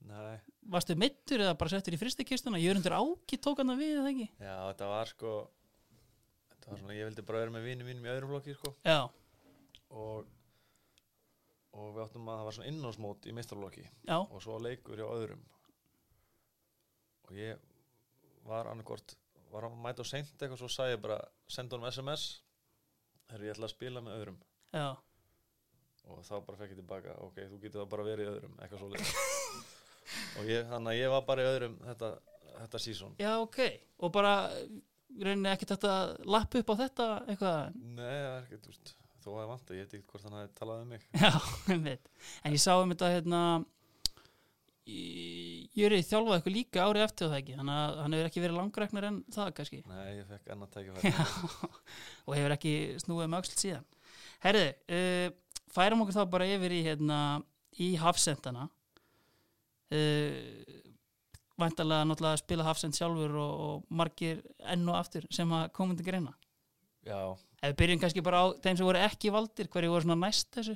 Nei, 0.04 0.36
varstu 0.68 0.96
meittur 1.00 1.40
eða 1.40 1.56
bara 1.56 1.72
settur 1.72 1.96
í 1.96 2.00
fyrstu 2.00 2.26
kistuna 2.28 2.60
Jörgundur 2.60 2.92
Áki 2.98 3.38
tók 3.40 3.62
hann 3.62 3.72
við 3.78 4.02
eða 4.02 4.10
ekki? 4.12 4.26
Já, 4.36 4.56
þetta 4.68 4.88
var 4.90 5.10
sko 5.12 5.32
þetta 6.64 6.72
var 6.72 6.80
svona, 6.80 6.96
ég 6.96 7.10
vildi 7.10 7.24
bara 7.28 7.42
vera 7.44 7.54
með 7.54 7.66
vinum 7.68 7.90
mínum 7.90 8.08
í 8.08 8.12
öðrum 8.14 8.32
flokki 8.32 8.56
sko. 8.56 8.72
Og 9.94 10.30
og 11.74 11.88
við 11.90 12.04
áttum 12.04 12.28
að 12.30 12.36
það 12.38 12.46
var 12.46 12.54
svona 12.54 12.70
innásmót 12.70 13.24
í 13.26 13.32
meistarflokki 13.34 13.82
já, 13.82 14.14
og 14.14 14.42
svo 14.42 14.60
leikur 14.62 15.00
hjá 15.00 15.08
öðrum. 15.10 15.40
Og 17.26 17.32
ég 17.34 17.64
var 18.46 18.70
annarkort 18.70 19.16
var 19.50 19.66
að 19.66 19.74
mæta 19.82 20.06
á 20.06 20.06
seint 20.06 20.30
eitthvað 20.34 20.60
svo 20.60 20.70
sagði 20.70 20.94
ég 20.94 21.02
bara 21.02 21.18
senda 21.50 21.74
honum 21.74 21.90
SMS 21.90 22.28
þegar 23.26 23.44
ég 23.48 23.56
ætla 23.56 23.68
að 23.68 23.74
spila 23.74 24.02
með 24.06 24.20
öðrum. 24.20 24.38
Já, 24.74 24.86
og 26.10 26.22
þá 26.26 26.34
bara 26.46 26.60
fekk 26.60 26.74
ég 26.74 26.80
tilbaka 26.80 27.16
ok, 27.24 27.42
þú 27.50 27.60
getur 27.62 27.82
það 27.82 27.92
bara 27.94 28.06
verið 28.08 28.26
í 28.26 28.32
öðrum 28.32 28.56
eitthvað 28.60 28.82
svo 28.82 28.88
og 30.38 30.48
ég, 30.50 30.66
þannig 30.68 30.90
að 30.92 30.98
ég 30.98 31.12
var 31.14 31.22
bara 31.28 31.44
í 31.44 31.48
öðrum 31.48 31.76
þetta, 31.84 32.10
þetta 32.58 32.80
sísón 32.86 33.14
Já, 33.22 33.30
ok, 33.40 33.60
og 34.04 34.12
bara 34.14 34.34
reyni 35.22 35.50
ekki 35.52 35.68
þetta 35.70 35.94
lapp 36.26 36.58
upp 36.60 36.72
á 36.72 36.74
þetta 36.82 37.08
eitthvað? 37.28 37.78
Nei, 37.78 38.04
það 38.04 38.34
er 38.34 38.46
ekkert, 38.46 38.70
veist 38.72 38.94
þó 39.24 39.30
að 39.34 39.40
ég 39.40 39.52
vant 39.52 39.70
að 39.70 39.78
ég 39.78 39.86
veit 39.86 39.94
ekki 39.96 40.10
hvort 40.10 40.26
hann 40.26 40.36
hafi 40.36 40.50
talað 40.58 40.82
um 40.82 40.90
mig. 40.92 41.06
Já, 41.16 41.30
ég 41.74 41.86
veit, 41.86 42.10
en 42.42 42.56
ég 42.56 42.64
sá 42.64 42.72
um 42.74 42.92
þetta 42.92 43.14
hérna 43.14 43.44
Jörið 44.84 46.02
þjálfaði 46.04 46.36
eitthvað 46.36 46.54
líka 46.54 46.82
árið 46.84 47.02
eftir 47.06 47.30
það 47.30 47.38
ekki? 47.38 47.54
Þannig 47.56 47.78
að 47.80 47.94
hann 48.02 48.14
hefur 48.14 48.26
ekki 48.28 48.42
verið 48.42 48.58
langræknar 48.58 49.06
en 49.08 49.16
það 49.32 49.52
kannski? 49.56 49.78
Nei, 49.88 50.02
ég 50.18 50.26
fekk 50.28 50.50
annað 50.52 50.74
tækifæri. 50.74 51.12
Og 52.26 52.36
hefur 52.36 52.54
ekki 52.58 52.74
snúið 53.00 53.30
með 53.32 53.38
öll 53.38 53.62
síðan. 53.62 53.86
Herði, 54.44 54.66
uh, 54.98 55.62
færum 55.72 56.04
okkur 56.04 56.18
þá 56.18 56.22
bara 56.36 56.50
yfir 56.52 56.76
í 56.76 56.82
hérna, 56.84 57.18
í 57.80 57.88
hafsendana. 58.02 58.68
Uh, 59.88 60.84
Væntalega 61.60 62.06
náttúrulega 62.08 62.34
að 62.34 62.42
spila 62.42 62.64
hafsend 62.66 62.96
sjálfur 62.98 63.36
og, 63.38 63.52
og 63.66 63.84
margir 63.94 64.40
enn 64.66 64.88
og 64.88 64.98
aftur 64.98 65.26
sem 65.30 65.52
að 65.54 65.68
komandi 65.76 66.06
greina. 66.06 66.34
Já. 67.06 67.36
Ef 67.60 67.72
við 67.72 67.76
byrjum 67.82 68.00
kannski 68.02 68.24
bara 68.24 68.42
á 68.42 68.46
þeim 68.64 68.76
sem 68.76 68.86
voru 68.86 69.02
ekki 69.04 69.30
valdir 69.30 69.68
hverju 69.70 69.92
voru 69.92 70.06
svona 70.06 70.26
næst 70.26 70.50
þessu? 70.56 70.74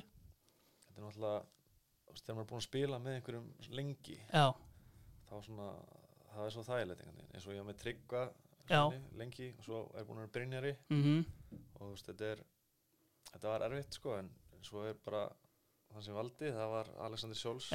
Þetta 0.85 1.01
er 1.01 1.07
náttúrulega 1.07 1.39
þegar 2.29 2.37
maður 2.37 2.45
er 2.45 2.51
búin 2.51 2.61
að 2.61 2.67
spila 2.67 2.99
með 3.01 3.15
einhverjum 3.17 3.47
lengi 3.73 4.17
Já. 4.29 4.45
þá 5.29 5.33
svona 5.45 5.69
það 6.29 6.43
er 6.45 6.53
svo 6.53 6.65
þægilegt 6.67 7.05
eins 7.07 7.47
og 7.47 7.53
ég 7.53 7.61
var 7.61 7.69
með 7.69 7.79
tryggva 7.83 8.23
lengi 9.17 9.49
og 9.57 9.65
svo 9.65 9.79
er 9.97 10.05
búin 10.05 10.19
að 10.19 10.25
vera 10.25 10.33
brinjari 10.35 10.73
mm 10.89 11.01
-hmm. 11.03 11.23
og 11.73 11.81
þú 11.81 11.89
veist 11.93 12.11
þetta 12.11 12.25
er 12.33 12.43
þetta 13.31 13.47
var 13.47 13.65
erfitt 13.67 13.93
sko 13.97 14.17
en 14.17 14.29
svo 14.61 14.85
er 14.85 14.93
bara 15.05 15.23
þann 15.93 16.03
sem 16.03 16.13
valdi 16.13 16.51
það 16.53 16.69
var 16.75 16.87
Alexander 17.07 17.37
Sjóls 17.37 17.71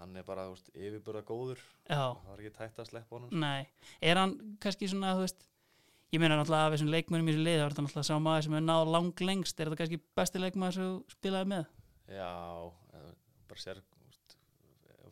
hann 0.00 0.16
er 0.16 0.26
bara 0.26 0.48
þú 0.48 0.56
veist 0.56 0.72
yfirbörða 0.74 1.22
góður 1.28 1.60
Já. 1.86 2.02
það 2.16 2.26
var 2.32 2.42
ekki 2.42 2.52
tætt 2.56 2.82
að 2.82 2.90
sleppa 2.90 3.16
honum 3.18 3.40
Nei, 3.44 3.68
er 4.00 4.20
hann 4.20 4.34
kannski 4.62 4.88
svona 4.90 5.14
þú 5.18 5.26
veist 5.26 5.46
ég 6.10 6.22
meina 6.22 6.38
náttúrulega 6.40 6.70
af 6.70 6.74
þessum 6.74 6.92
leikmönum 6.94 7.28
í 7.28 7.34
þessu 7.34 7.44
lið 7.46 7.60
það 7.60 7.66
var 7.66 7.76
náttúrulega 7.76 8.08
sá 8.08 8.16
maður 8.24 8.46
sem 8.48 8.58
er 8.58 8.66
náð 8.66 8.92
lang 8.96 9.24
lengst 9.28 9.60
er 9.60 9.70
þetta 9.70 9.80
kannski 9.82 10.00
besti 10.18 10.42
leikmæður 10.42 10.76
sem 10.76 10.88
þú 10.88 11.14
spilaði 11.14 11.50
með? 11.52 11.64
Já, 12.10 12.32
bara 13.50 13.62
sér 13.62 13.82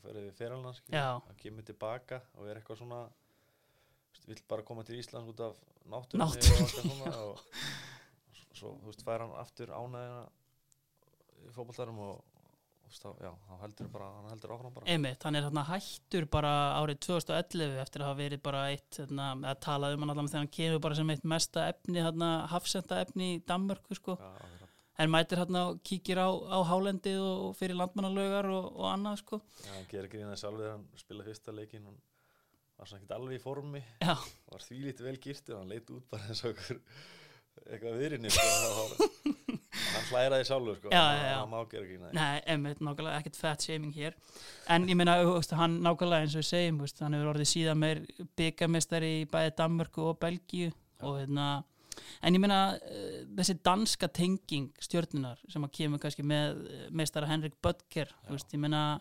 við 0.09 0.31
fyriralans 0.39 0.81
að 0.89 1.35
kemur 1.43 1.67
tilbaka 1.69 2.23
og 2.39 2.49
er 2.49 2.61
eitthvað 2.61 2.81
svona 2.81 3.03
vill 4.29 4.41
bara 4.49 4.65
koma 4.67 4.85
til 4.85 4.99
Íslands 5.01 5.29
út 5.31 5.41
af 5.41 5.57
náttúrunni 5.89 6.25
Náttúrun. 6.25 6.65
og, 6.65 6.71
svona, 6.73 7.13
og 7.29 8.57
svo 8.57 8.75
þú 8.81 8.91
veist 8.91 9.05
fær 9.07 9.25
hann 9.25 9.35
aftur 9.41 9.73
ánæðina 9.73 10.23
í 11.47 11.53
fókbaltarum 11.55 12.01
og, 12.05 12.25
og 12.89 12.95
stá, 12.97 13.09
já, 13.21 13.31
hann 13.51 13.61
heldur 13.61 13.89
bara 13.93 14.07
hann 14.17 14.31
heldur 14.33 14.53
áfram 14.55 14.75
bara. 14.75 14.87
Einmitt, 14.89 15.25
hann 15.27 15.37
er 15.37 15.45
hérna 15.45 15.65
hættur 15.69 16.27
bara 16.33 16.53
árið 16.79 17.01
2011 17.07 17.81
eftir 17.83 18.05
að 18.05 18.09
hafa 18.09 18.19
verið 18.23 18.43
bara 18.47 18.63
eitt 18.73 19.01
hérna, 19.03 19.27
að 19.51 19.61
tala 19.67 19.91
um 19.93 20.05
hann 20.05 20.13
allavega 20.15 20.33
þegar 20.33 20.45
hann 20.45 20.55
kemur 20.57 20.83
bara 20.87 20.99
sem 20.99 21.13
eitt 21.13 21.27
mesta 21.35 21.67
efni 21.73 22.05
hérna, 22.05 22.31
hafsenda 22.53 23.01
efni 23.05 23.31
í 23.35 23.41
Danmörku 23.49 23.99
sko. 23.99 24.17
Já, 24.17 24.61
en 25.05 25.13
mætir 25.13 25.43
hérna 25.43 25.65
og 25.71 25.83
kíkir 25.87 26.19
á, 26.19 26.29
á 26.33 26.59
hálendið 26.71 27.21
og 27.23 27.57
fyrir 27.59 27.79
landmannalögar 27.79 28.49
og, 28.51 28.71
og 28.81 28.89
annað 28.95 29.21
sko. 29.23 29.41
Já, 29.67 29.73
hann 29.77 29.91
gerir 29.93 30.09
ekki 30.09 30.25
það 30.25 30.41
sjálfur 30.43 30.73
hann 30.73 30.89
spilaði 31.03 31.29
fyrsta 31.33 31.55
leikin 31.55 31.85
hann 31.91 32.01
var 32.79 32.89
svona 32.89 33.03
ekkert 33.03 33.17
alveg 33.19 33.37
í 33.37 33.43
formi. 33.43 33.85
Já. 34.01 34.17
var 34.49 34.65
því 34.65 34.81
lítið 34.87 35.11
vel 35.11 35.19
gýrt 35.29 35.53
og 35.53 35.61
hann 35.61 35.73
leit 35.75 35.93
út 35.95 36.09
bara 36.11 36.31
eins 36.31 36.45
og 36.47 36.55
okkur 36.55 36.81
eitthvað 37.69 38.01
viðrinni 38.01 38.33
sko, 38.33 39.37
hann 40.09 40.17
hlæraði 40.17 40.49
sjálfur 40.49 40.79
sko, 40.81 40.93
hann 40.93 41.53
má 41.53 41.59
gera 41.71 41.87
ekki 41.87 42.01
það 42.03 42.19
Nei, 42.19 42.43
einmitt, 42.55 42.83
nákvæmlega 42.83 43.23
ekkert 43.23 43.39
fat 43.39 43.65
shaming 43.65 43.95
hér. 43.97 44.19
En 44.73 44.89
ég 44.89 44.99
meina, 44.99 45.17
hann 45.61 45.79
nákvæmlega 45.85 46.27
eins 46.27 46.37
og 46.37 46.43
við 46.43 46.51
segjum, 46.51 46.83
hann 47.05 47.19
hefur 47.19 47.33
orðið 47.35 47.51
síðan 47.53 47.83
meir 47.83 48.05
byggamestari 48.41 49.15
í 49.23 49.27
bæði 49.31 49.57
Danmörku 49.61 50.09
og 50.11 50.21
Belgíu 50.23 50.73
og 51.07 51.21
hérna 51.21 51.49
en 52.23 52.37
ég 52.37 52.43
meina 52.43 52.61
uh, 52.77 53.19
þessi 53.39 53.59
danska 53.67 54.09
tenging 54.15 54.71
stjórnunar 54.83 55.41
sem 55.51 55.65
að 55.67 55.75
kemur 55.81 56.03
kannski 56.03 56.25
með 56.27 56.61
eh, 56.69 56.85
meistara 56.95 57.29
Henrik 57.31 57.57
Böttger 57.65 58.13
veist, 58.29 58.53
ég 58.55 58.63
meina 58.63 59.01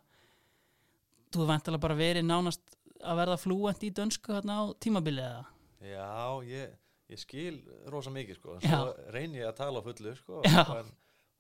þú 1.34 1.48
vantilega 1.50 1.84
bara 1.84 1.98
verið 2.00 2.28
nánast 2.28 2.78
að 2.98 3.22
verða 3.22 3.38
flúent 3.42 3.86
í 3.86 3.94
dönsku 3.94 4.34
hérna 4.34 4.62
á 4.62 4.64
tímabilið 4.82 5.28
eða? 5.28 5.46
Já, 5.86 6.10
ég, 6.50 6.74
ég 7.12 7.20
skil 7.22 7.60
rosa 7.92 8.12
mikið 8.14 8.40
sko, 8.40 8.56
en 8.58 8.64
svo 8.66 9.12
reynir 9.16 9.44
ég 9.44 9.50
að 9.50 9.60
tala 9.62 9.84
fullu 9.86 10.14
sko, 10.20 10.42
en 10.44 10.90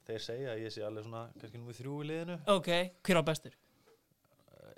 þeir 0.08 0.24
segja 0.24 0.54
að 0.54 0.62
ég 0.64 0.74
sé 0.74 0.84
alveg 0.88 1.08
svona 1.08 1.24
kannski 1.36 1.60
númið 1.60 1.80
þrjú 1.82 1.96
í 2.04 2.10
liðinu. 2.12 2.38
Ok, 2.54 2.70
hver 3.08 3.20
á 3.20 3.24
bestur? 3.28 3.58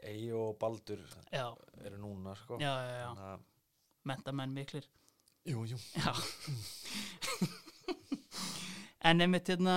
Egi 0.10 0.30
og 0.34 0.54
Baldur 0.62 1.02
já. 1.30 1.46
eru 1.86 1.98
núna 2.00 2.34
sko. 2.40 2.58
Já, 2.62 2.72
já, 2.88 3.38
Mentamenn 4.08 4.54
miklir. 4.56 4.86
Jú, 5.46 5.66
jú. 5.68 5.78
En 9.00 9.22
einmitt 9.24 9.48
hérna 9.48 9.76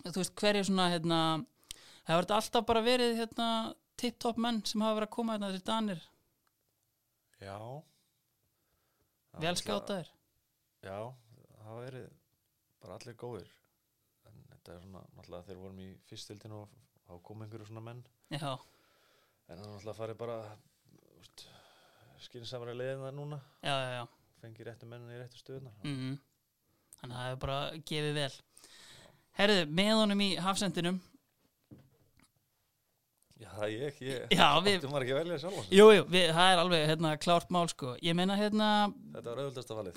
þú 0.00 0.16
veist 0.16 0.34
hverju 0.40 0.64
svona 0.66 0.88
hérna 0.90 1.18
það 2.06 2.16
verður 2.16 2.36
alltaf 2.38 2.64
bara 2.66 2.82
verið 2.82 3.20
hérna 3.20 3.48
tipp-topp 4.00 4.40
menn 4.42 4.58
sem 4.66 4.82
hafa 4.82 4.96
verið 4.98 5.08
að 5.10 5.14
koma 5.14 5.36
hérna 5.36 5.50
þessi 5.52 5.66
danir. 5.68 6.00
Já 7.40 7.56
Vel 9.38 9.56
skátaðir 9.56 10.10
Já, 10.80 11.12
það 11.60 11.80
verið 11.84 12.06
bara 12.80 12.96
allir 12.96 13.16
góðir. 13.20 13.50
En 14.28 14.38
þetta 14.48 14.74
er 14.74 14.84
svona, 14.84 15.02
náttúrulega 15.16 15.46
þegar 15.48 15.60
vorum 15.60 15.82
í 15.84 15.88
fyrstildinu 16.08 16.60
og 16.62 16.78
þá 17.04 17.12
kom 17.26 17.44
einhverju 17.44 17.68
svona 17.68 17.82
menn. 17.84 18.00
Já. 18.32 18.52
En 19.50 19.60
það 19.60 19.66
náttúrulega 19.66 19.98
farið 19.98 20.20
bara 20.22 20.38
skynsamari 22.24 22.76
leiðin 22.78 23.04
það 23.04 23.16
núna. 23.18 23.40
Já, 23.60 23.74
já, 23.74 23.90
já. 23.98 24.04
Fengi 24.40 24.66
réttu 24.66 24.88
mennin 24.88 25.12
í 25.12 25.20
réttu 25.20 25.36
stöðunar 25.36 25.74
mm 25.84 25.96
-hmm. 25.96 26.18
þannig 27.00 27.16
að 27.16 27.20
það 27.20 27.28
hefur 27.28 27.40
bara 27.44 27.58
gefið 27.90 28.14
vel. 28.14 28.32
Herðu, 29.36 29.66
með 29.80 29.92
honum 30.00 30.20
í 30.20 30.30
hafsendinum 30.36 31.00
Já, 33.40 33.48
það 33.56 33.64
er 33.64 34.64
við 34.66 34.82
Þú 34.82 34.90
maður 34.92 35.06
ekki 35.06 35.16
velja 35.16 35.38
sjálf 35.40 35.70
Jú, 35.72 35.86
jú, 35.96 36.06
við, 36.12 36.26
það 36.36 36.52
er 36.52 36.62
alveg 36.64 36.84
hérna, 36.90 37.12
klárt 37.22 37.54
mál 37.54 37.66
sko. 37.72 37.94
Ég 38.04 38.16
meina 38.18 38.36
hérna 38.38 38.68
Þetta 39.14 39.30
var 39.30 39.42
auðvitaðst 39.44 39.72
að 39.72 39.80
valið. 39.80 39.94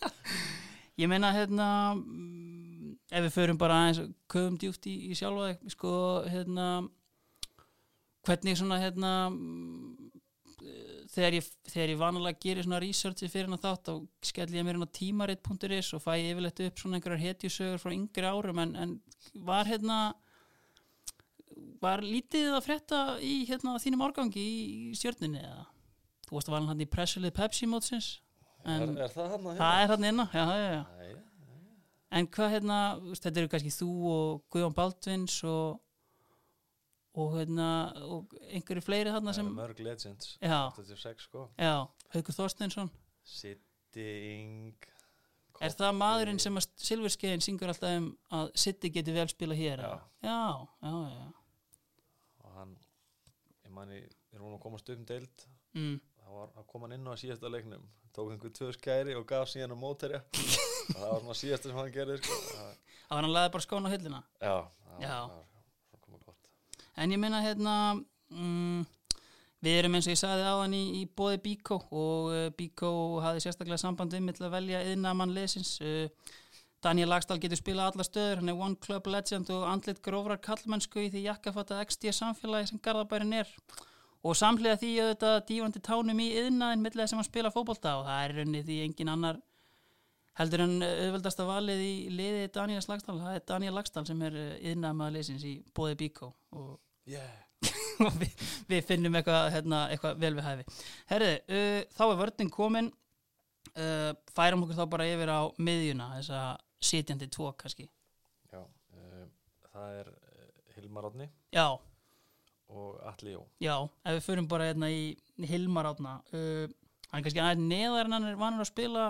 Ég 1.00 1.08
meina 1.08 1.32
hérna 1.32 1.66
mm, 1.96 2.94
ef 3.10 3.26
við 3.26 3.34
förum 3.36 3.60
bara 3.60 3.82
aðeins 3.82 4.14
köfum 4.30 4.56
djúft 4.60 4.88
í, 4.88 4.96
í 5.10 5.18
sjálfa 5.18 5.54
sko 5.72 5.92
hérna 6.28 6.66
hvernig 8.26 8.58
svona 8.60 8.80
hérna 8.82 9.12
þegar 11.10 11.36
ég, 11.38 11.46
þegar 11.70 11.92
ég 11.92 12.00
vanalega 12.00 12.42
gerir 12.44 12.66
svona 12.66 12.80
researchi 12.82 13.28
fyrir 13.30 13.48
hann 13.50 13.60
þátt 13.60 13.88
þá 13.88 13.94
skell 14.30 14.48
ég 14.54 14.66
mér 14.66 14.80
á 14.84 14.96
tímaritt.is 14.96 15.92
og 15.96 16.04
fæ 16.04 16.12
ég 16.18 16.34
yfirleitt 16.34 16.62
upp 16.66 16.82
svona 16.82 16.98
einhverjar 16.98 17.24
hetjusögur 17.24 17.82
frá 17.82 17.94
yngri 17.94 18.28
árum 18.28 18.60
en, 18.62 18.74
en 18.76 18.92
var 19.46 19.68
hérna 19.68 20.00
var 21.80 22.02
lítið 22.04 22.54
að 22.56 22.64
frétta 22.66 23.02
í 23.24 23.34
hérna 23.48 23.76
þínum 23.82 24.04
árgangi 24.06 24.42
í, 24.42 24.94
stjórninni 24.98 25.42
eða? 25.42 25.66
Þú 26.26 26.36
varst 26.36 26.50
að 26.50 26.56
vala 26.56 26.70
hann 26.70 26.84
í 26.84 26.88
pressulið 26.90 27.36
Pepsi 27.36 27.68
mótsins 27.70 28.10
er, 28.64 28.84
er 28.86 29.12
það 29.14 29.30
hann 29.34 29.46
að 29.46 29.54
hérna? 29.54 29.60
Það 29.60 29.84
er 29.84 29.94
hann 29.94 30.08
inna, 30.10 30.26
já, 30.34 30.44
já, 30.44 30.72
já. 30.74 30.82
Æ, 30.84 31.16
En 32.10 32.26
hvað 32.26 32.52
hérna, 32.56 32.76
þetta 33.14 33.38
eru 33.38 33.48
kannski 33.52 33.70
þú 33.70 33.90
og 34.10 34.40
Guðjón 34.50 34.74
Baldvins 34.74 35.36
og 35.46 35.78
og 37.20 37.34
hérna 37.34 37.68
og 38.06 38.34
einhverju 38.50 38.82
fleiri 38.86 39.10
þarna 39.14 39.34
sem 39.34 39.48
mörg 39.54 39.80
legends. 39.82 40.36
Já, 40.42 40.70
86 40.76 41.26
sko. 41.26 41.48
Já, 41.58 41.86
Haugur 42.14 42.36
Þorsteinsson. 42.36 42.90
Sitting 43.26 44.74
er 45.60 45.74
það 45.76 45.98
maðurinn 45.98 46.40
sem 46.40 46.56
að 46.56 46.68
Silverskeiðin 46.80 47.44
syngur 47.44 47.72
alltaf 47.72 47.98
um 47.98 48.06
að 48.36 48.52
Sitti 48.62 48.90
geti 48.94 49.14
vel 49.14 49.26
spila 49.30 49.56
hér 49.58 49.82
já. 49.84 49.90
já, 50.24 50.38
já, 50.80 50.94
já 51.10 51.20
hann 51.20 51.34
manni, 53.80 54.04
við 54.30 54.38
erum 54.38 54.54
að 54.54 54.62
komast 54.66 54.92
upp 54.92 55.00
um 55.00 55.08
deild 55.08 55.46
mm. 55.76 55.96
það 56.20 56.38
var 56.38 56.54
að 56.60 56.70
koma 56.70 56.92
inn 56.94 57.10
á 57.10 57.14
síðasta 57.20 57.52
leiknum 57.52 57.88
tók 58.14 58.32
einhver 58.34 58.54
tvö 58.54 58.72
skæri 58.76 59.18
og 59.18 59.26
gaf 59.28 59.50
síðan 59.50 59.74
á 59.74 59.78
móterja 59.78 60.22
og 60.94 60.98
það 60.98 61.10
var 61.10 61.22
svona 61.24 61.38
síðasta 61.42 61.70
sem 61.70 61.78
hann 61.78 61.94
gerði 61.94 62.18
sko. 62.22 62.40
það 62.54 63.14
var 63.14 63.24
hann 63.24 63.36
laðið 63.36 63.54
bara 63.56 63.66
skóna 63.66 63.90
á 63.90 63.94
hyllina 63.94 64.22
já, 64.40 64.56
það 64.86 65.04
já. 65.06 65.16
var 65.30 65.46
en 67.00 67.14
ég 67.14 67.20
minna 67.20 67.40
hérna 67.44 67.74
mm, 68.28 68.82
við 69.64 69.78
erum 69.78 69.96
eins 69.96 70.08
og 70.08 70.14
ég 70.14 70.20
sagði 70.20 70.46
á 70.48 70.54
hann 70.60 70.76
í, 70.76 70.82
í 71.00 71.02
bóði 71.16 71.40
Bíkó 71.44 71.80
og 71.88 72.30
uh, 72.32 72.46
Bíkó 72.56 72.92
hafði 73.24 73.44
sérstaklega 73.44 73.80
sambandið 73.80 74.24
með 74.26 74.44
að 74.46 74.54
velja 74.56 74.82
yðna 74.90 75.14
mann 75.16 75.34
lesins 75.36 75.76
uh, 75.84 76.06
Daniel 76.84 77.10
Lagstall 77.12 77.40
getur 77.42 77.60
spilað 77.60 77.92
alla 77.92 78.06
stöður. 78.06 78.40
Hann 78.40 78.52
er 78.52 78.64
one 78.66 78.80
club 78.80 79.06
legend 79.12 79.50
og 79.52 79.66
andlit 79.68 80.00
grófrar 80.04 80.40
kallmennsku 80.40 81.04
í 81.04 81.10
því 81.12 81.26
jakkafatta 81.26 81.82
XD 81.84 82.14
samfélagi 82.16 82.70
sem 82.70 82.80
Garðabærin 82.82 83.36
er. 83.42 83.50
Og 84.24 84.36
samlega 84.36 84.78
því 84.80 84.94
auðvitað 85.00 85.36
dífandi 85.48 85.82
tánum 85.84 86.18
í 86.20 86.30
yðnaðin 86.40 86.82
millega 86.84 87.08
sem 87.08 87.20
hann 87.20 87.28
spila 87.28 87.52
fókbólta 87.52 87.98
og 88.00 88.08
það 88.08 88.24
er 88.24 88.36
raunnið 88.38 88.66
því 88.68 88.80
engin 88.86 89.12
annar 89.12 89.40
heldur 90.40 90.64
en 90.64 90.76
auðveldasta 90.84 91.46
valið 91.48 91.82
í 91.84 91.92
liði 92.14 92.48
Daniel 92.54 92.82
Lagstall, 92.88 93.18
það 93.20 93.36
er 93.36 93.44
Daniel 93.48 93.74
Lagstall 93.76 94.06
sem 94.08 94.20
er 94.24 94.36
yðnað 94.70 94.96
með 94.96 95.06
að 95.06 95.16
leysins 95.18 95.44
í 95.48 95.54
bóði 95.76 95.98
Bíkó 96.00 96.30
og, 96.56 96.72
yeah. 97.08 97.28
og 98.06 98.16
við, 98.20 98.46
við 98.70 98.86
finnum 98.88 99.18
eitthvað, 99.18 99.50
hérna, 99.56 99.82
eitthvað 99.92 100.22
vel 100.22 100.32
við 100.38 100.46
hæfi. 100.46 100.80
Herði, 101.10 101.34
uh, 101.50 101.78
þá 101.96 102.04
er 102.06 102.18
vördin 102.22 102.52
komin. 102.52 102.90
Uh, 103.70 104.10
færum 104.34 104.64
okkur 104.64 104.78
þá 104.80 104.86
bara 104.90 105.06
yfir 105.06 105.30
á 105.30 105.40
miðjuna, 105.60 106.08
þessa 106.16 106.40
sitjandi 106.84 107.28
tvo 107.32 107.52
kannski. 107.58 107.86
Já, 108.50 108.60
uh, 108.62 109.22
það 109.70 110.00
er 110.00 110.10
uh, 110.10 110.50
Hilmar 110.76 111.08
Átni 111.10 111.28
Já, 111.54 111.66
og 112.70 113.00
Alli 113.12 113.34
Jó. 113.34 113.44
Já, 113.62 113.74
ef 114.04 114.18
við 114.18 114.26
förum 114.26 114.50
bara 114.50 114.68
hérna 114.70 114.90
í 114.92 115.02
Hilmar 115.50 115.90
átna 115.92 116.18
uh, 116.32 116.66
hann 117.10 117.20
er 117.20 117.26
kannski 117.26 117.42
aðeins 117.42 117.70
neðar 117.70 118.08
en 118.08 118.16
hann 118.18 118.28
er 118.32 118.40
vanur 118.40 118.64
að 118.64 118.72
spila. 118.72 119.06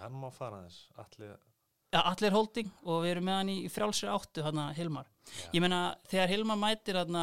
Hann 0.00 0.18
má 0.22 0.28
fara 0.34 0.64
þess, 0.66 0.90
Alli 1.02 1.30
ja, 1.90 2.04
allir 2.04 2.34
holding 2.36 2.68
og 2.86 3.02
við 3.02 3.16
erum 3.16 3.26
með 3.26 3.40
hann 3.40 3.48
í 3.50 3.56
frjálsri 3.72 4.10
áttu 4.12 4.44
hann 4.46 4.60
Hilmar. 4.76 5.08
Já. 5.30 5.48
ég 5.56 5.64
meina 5.64 5.80
þegar 6.10 6.30
Hilmar 6.30 6.60
mætir 6.60 7.00
hann 7.00 7.16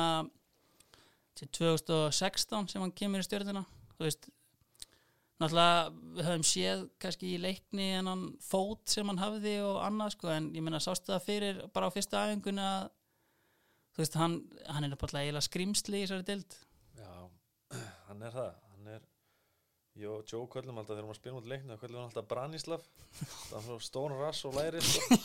til 1.37 1.47
2016 1.53 2.67
sem 2.71 2.83
hann 2.83 2.93
kemur 2.97 3.21
í 3.21 3.27
stjórnina 3.27 3.63
þú 3.97 4.05
veist 4.07 4.27
náttúrulega 5.37 5.81
við 6.17 6.27
höfum 6.27 6.45
séð 6.49 6.83
kannski 7.01 7.33
í 7.35 7.41
leikni 7.41 7.89
en 7.99 8.09
hann 8.09 8.23
fót 8.41 8.89
sem 8.89 9.07
hann 9.09 9.21
hafði 9.21 9.57
og 9.65 9.81
annað 9.85 10.15
sko 10.15 10.31
en 10.33 10.47
ég 10.57 10.65
meina 10.65 10.81
sástu 10.81 11.13
það 11.13 11.27
fyrir 11.27 11.59
bara 11.73 11.89
á 11.89 11.93
fyrsta 11.93 12.23
æfingunni 12.25 12.63
að 12.63 12.87
þú 13.93 14.03
veist 14.03 14.17
hann, 14.17 14.37
hann 14.69 14.87
er 14.87 14.95
bara 14.97 15.21
eiginlega 15.21 15.45
skrimsli 15.45 16.01
í 16.01 16.05
þessari 16.05 16.25
dild 16.31 16.57
Já, 16.97 17.11
hann 18.07 18.25
er 18.25 18.33
það 18.33 18.55
Hann 18.71 18.89
er 18.95 19.05
Jó, 19.97 20.15
Joe 20.29 20.45
köllum 20.53 20.77
alltaf 20.77 20.93
þegar 20.93 21.07
maður 21.09 21.19
spilum 21.19 21.39
út 21.41 21.49
leikni 21.49 21.73
þá 21.73 21.83
köllum 21.83 21.99
hann 22.01 22.09
alltaf 22.11 22.29
Branislav 22.29 22.87
það 23.17 23.57
er 23.59 23.67
svo 23.67 23.77
stóna 23.81 24.17
rass 24.21 24.45
og 24.45 24.57
læri 24.57 24.81
sko. 24.85 25.17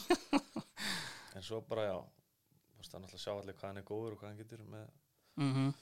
en 1.37 1.45
svo 1.45 1.61
bara 1.69 1.89
já 1.89 1.97
þú 1.97 2.81
veist 2.81 2.97
hann 2.97 3.09
alltaf 3.09 3.21
sjá 3.25 3.33
allir 3.35 3.57
hvað 3.57 3.69
hann 3.69 3.81
er 3.83 3.89
góður 3.89 4.17
og 4.17 4.21
hvað 4.23 4.31
hann 4.31 4.41
getur 4.41 4.63
með, 4.65 4.87
mm 5.41 5.53
-hmm. 5.55 5.75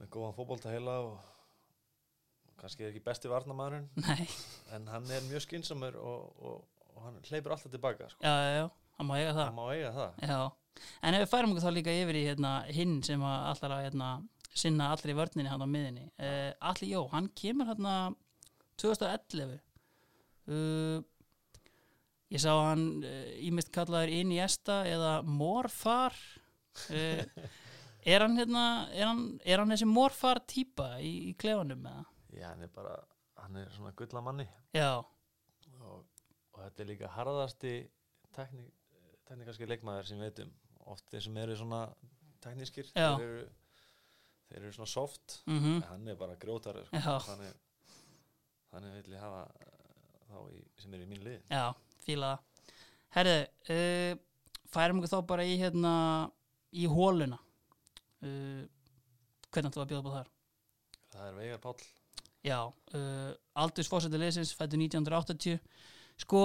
með 0.00 0.12
góðan 0.16 0.36
fótbolta 0.36 0.72
heila 0.72 0.96
og 1.08 1.35
kannski 2.60 2.86
er 2.86 2.92
ekki 2.92 3.04
besti 3.04 3.30
varnamæðurinn 3.30 3.88
en 4.76 4.88
hann 4.92 5.10
er 5.12 5.24
mjög 5.28 5.44
skinsamur 5.46 5.98
og, 6.00 6.30
og, 6.40 6.86
og 6.94 7.02
hann 7.06 7.18
hleypur 7.28 7.54
alltaf 7.56 7.72
tilbaka 7.72 8.08
sko. 8.12 8.22
já, 8.24 8.32
já, 8.32 8.52
já, 8.60 8.70
hann 8.98 9.10
má 9.10 9.18
eiga 9.18 9.34
það. 9.36 9.50
Má 9.56 9.66
eiga 9.74 9.92
það. 9.96 10.46
En 11.02 11.16
ef 11.16 11.24
við 11.24 11.30
færum 11.32 11.52
okkur 11.52 11.64
þá 11.64 11.72
líka 11.72 11.94
yfir 12.02 12.18
í 12.18 12.24
hérna, 12.26 12.52
hinn 12.72 12.96
sem 13.04 13.22
að 13.24 13.74
hérna, 13.86 14.10
sinna 14.56 14.90
allir 14.92 15.12
í 15.12 15.18
vörninni 15.18 15.52
hann 15.52 15.64
á 15.64 15.68
miðinni 15.68 16.06
uh, 16.16 16.52
Alli 16.70 16.88
Jó, 16.94 17.02
hann 17.12 17.28
kemur 17.36 17.68
hérna 17.68 17.96
2011 18.80 19.58
uh, 20.48 21.02
ég 22.32 22.42
sá 22.42 22.50
hann 22.54 22.86
ímynd 23.44 23.70
kallaður 23.74 24.14
inn 24.16 24.32
í 24.34 24.40
esta 24.42 24.80
eða 24.88 25.20
morfar. 25.28 26.16
Uh, 26.90 27.22
er 28.12 28.24
hann 28.24 28.36
hérna 28.38 28.66
er 28.94 29.08
hann, 29.10 29.24
er 29.44 29.62
hann 29.62 29.72
þessi 29.74 29.88
morfar 29.88 30.42
típa 30.48 30.96
í, 31.00 31.30
í 31.30 31.36
klefanum 31.38 31.86
eða? 31.86 32.04
Já, 32.34 32.48
hann 32.50 32.64
er 32.66 32.72
bara, 32.74 32.96
hann 33.42 33.60
er 33.60 33.70
svona 33.74 33.94
gulla 33.96 34.22
manni. 34.24 34.46
Já, 34.74 34.98
og, 35.80 36.06
og 36.52 36.60
þetta 36.62 36.82
er 36.82 36.90
líka 36.90 37.12
harðasti 37.14 37.74
teknik, 38.36 38.72
teknikarski 39.28 39.68
leikmaður 39.68 40.08
sem 40.10 40.20
við 40.20 40.30
veitum 40.30 40.52
oft 40.92 41.08
þeir 41.10 41.24
sem 41.26 41.38
eru 41.42 41.56
svona 41.58 41.80
teknískir 42.44 42.90
þeir 42.92 43.24
eru, 43.24 43.46
þeir 44.50 44.60
eru 44.60 44.74
svona 44.76 44.90
soft 44.90 45.40
mhm. 45.48 45.80
en 45.80 45.88
hann 45.90 46.12
er 46.12 46.18
bara 46.20 46.36
grjótar 46.40 46.78
sko. 46.86 47.00
Já. 47.00 47.16
þannig, 47.30 47.56
þannig 48.72 48.94
vil 49.00 49.16
ég 49.16 49.24
hafa 49.24 49.42
eh, 49.64 49.74
þá 50.28 50.38
í, 50.52 50.62
sem 50.82 50.94
er 50.96 51.04
í 51.06 51.10
mín 51.10 51.24
lið 51.26 51.42
Já, 51.50 51.66
fíla 52.04 52.36
Herðu, 53.16 53.36
uh, 53.72 54.48
færum 54.68 55.00
okkur 55.00 55.12
þá 55.14 55.20
bara 55.30 55.44
í 55.48 55.54
hérna 55.60 55.92
í 56.76 56.86
hóluna 56.90 57.38
uh, 57.38 58.64
hvernig 59.50 59.72
þú 59.72 59.82
að 59.82 59.92
bjóða 59.92 60.06
búið 60.06 60.18
þar? 60.18 60.32
það 61.14 61.28
er 61.30 61.38
Veigar 61.40 61.62
Páll 61.64 61.86
Já, 62.46 62.60
uh, 62.94 63.30
Aldurs 63.58 63.90
fórsætti 63.90 64.20
leysins 64.20 64.54
fættu 64.54 64.78
1980 64.78 65.58
sko, 66.22 66.42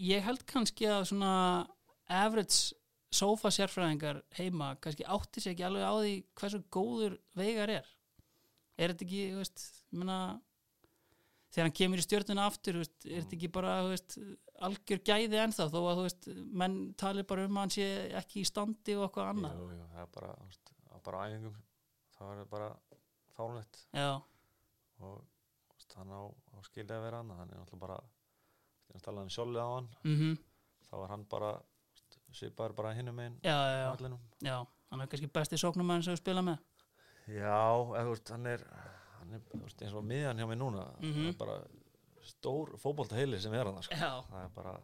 ég 0.00 0.24
held 0.24 0.44
kannski 0.48 0.88
að 0.88 1.10
svona 1.10 1.32
average 2.10 2.76
sofa 3.12 3.50
sérfræðingar 3.52 4.22
heima 4.38 4.72
kannski 4.80 5.04
átti 5.04 5.42
sér 5.42 5.54
ekki 5.54 5.66
alveg 5.66 5.84
á 5.84 5.94
því 5.98 6.14
hversu 6.40 6.62
góður 6.72 7.18
Veigar 7.36 7.74
er. 7.80 7.90
Er 8.80 8.94
þetta 8.94 9.04
ekki, 9.04 9.24
þú 9.34 9.42
veist, 9.42 9.66
ég 9.90 10.00
meina 10.00 10.20
þegar 11.50 11.66
hann 11.66 11.76
kemur 11.76 12.00
í 12.00 12.04
stjórnuna 12.06 12.46
aftur 12.48 12.78
veist, 12.80 12.96
er 13.04 13.24
þetta 13.24 13.36
ekki 13.36 13.50
bara 13.52 13.74
veist, 13.88 14.16
algjör 14.66 15.02
gæði 15.10 15.40
ennþá 15.42 15.66
þó 15.72 15.78
að 15.82 16.02
veist, 16.04 16.28
menn 16.62 16.78
tali 17.00 17.24
bara 17.26 17.46
um 17.48 17.58
að 17.58 17.66
hann 17.66 17.74
sé 17.74 17.88
ekki 18.20 18.44
í 18.44 18.48
standi 18.48 18.96
og 18.96 19.08
eitthvað 19.08 19.32
annað? 19.34 19.62
Það 19.80 20.02
er 20.04 20.12
bara, 20.16 20.34
bara 21.08 21.24
æfingum 21.26 21.56
þá 22.16 22.22
er 22.28 22.40
það 22.42 22.50
bara 22.54 22.70
fárlegt 23.36 23.82
Já, 23.90 24.10
og 25.00 25.24
hann 25.96 26.10
á, 26.14 26.20
á 26.54 26.58
skilja 26.62 26.96
að 26.98 27.02
vera 27.06 27.16
hann 27.22 27.30
hann 27.34 27.50
er 27.50 27.58
náttúrulega 27.60 27.80
bara 27.80 27.98
hann 28.92 29.02
talaði 29.04 29.26
um 29.28 29.34
sjálfið 29.34 29.60
á 29.62 29.68
hann. 29.74 29.88
Mhm, 30.04 30.38
þá 30.90 30.94
var 31.00 31.08
hann 31.14 31.24
bara 31.30 31.50
svipaður 32.32 32.74
bara 32.78 32.92
hinum 32.94 33.18
einn 33.18 33.38
já, 33.42 33.54
já, 33.54 33.96
já, 34.00 34.18
já 34.46 34.56
hann 34.90 35.00
er 35.00 35.06
kannski 35.10 35.26
besti 35.34 35.58
sóknumann 35.58 36.02
sem 36.02 36.14
við 36.14 36.22
spila 36.22 36.42
með. 36.42 36.58
Já, 37.30 37.62
eða, 38.00 38.16
hann 38.30 38.46
er, 38.46 38.64
hann 39.20 39.34
er 39.34 39.42
veist, 39.62 39.82
eins 39.82 39.94
og 39.94 40.04
miðjan 40.04 40.38
hjá 40.38 40.46
mig 40.48 40.58
núna 40.58 40.86
Mhm. 41.00 41.12
það 41.14 41.28
er 41.28 41.38
bara 41.38 41.58
stór 42.22 42.76
fótbolta 42.78 43.16
heili 43.16 43.40
sem 43.40 43.52
er 43.54 43.64
hann 43.64 43.82
sko. 43.82 43.94
Það 43.94 44.44
er 44.44 44.48
bara 44.54 44.80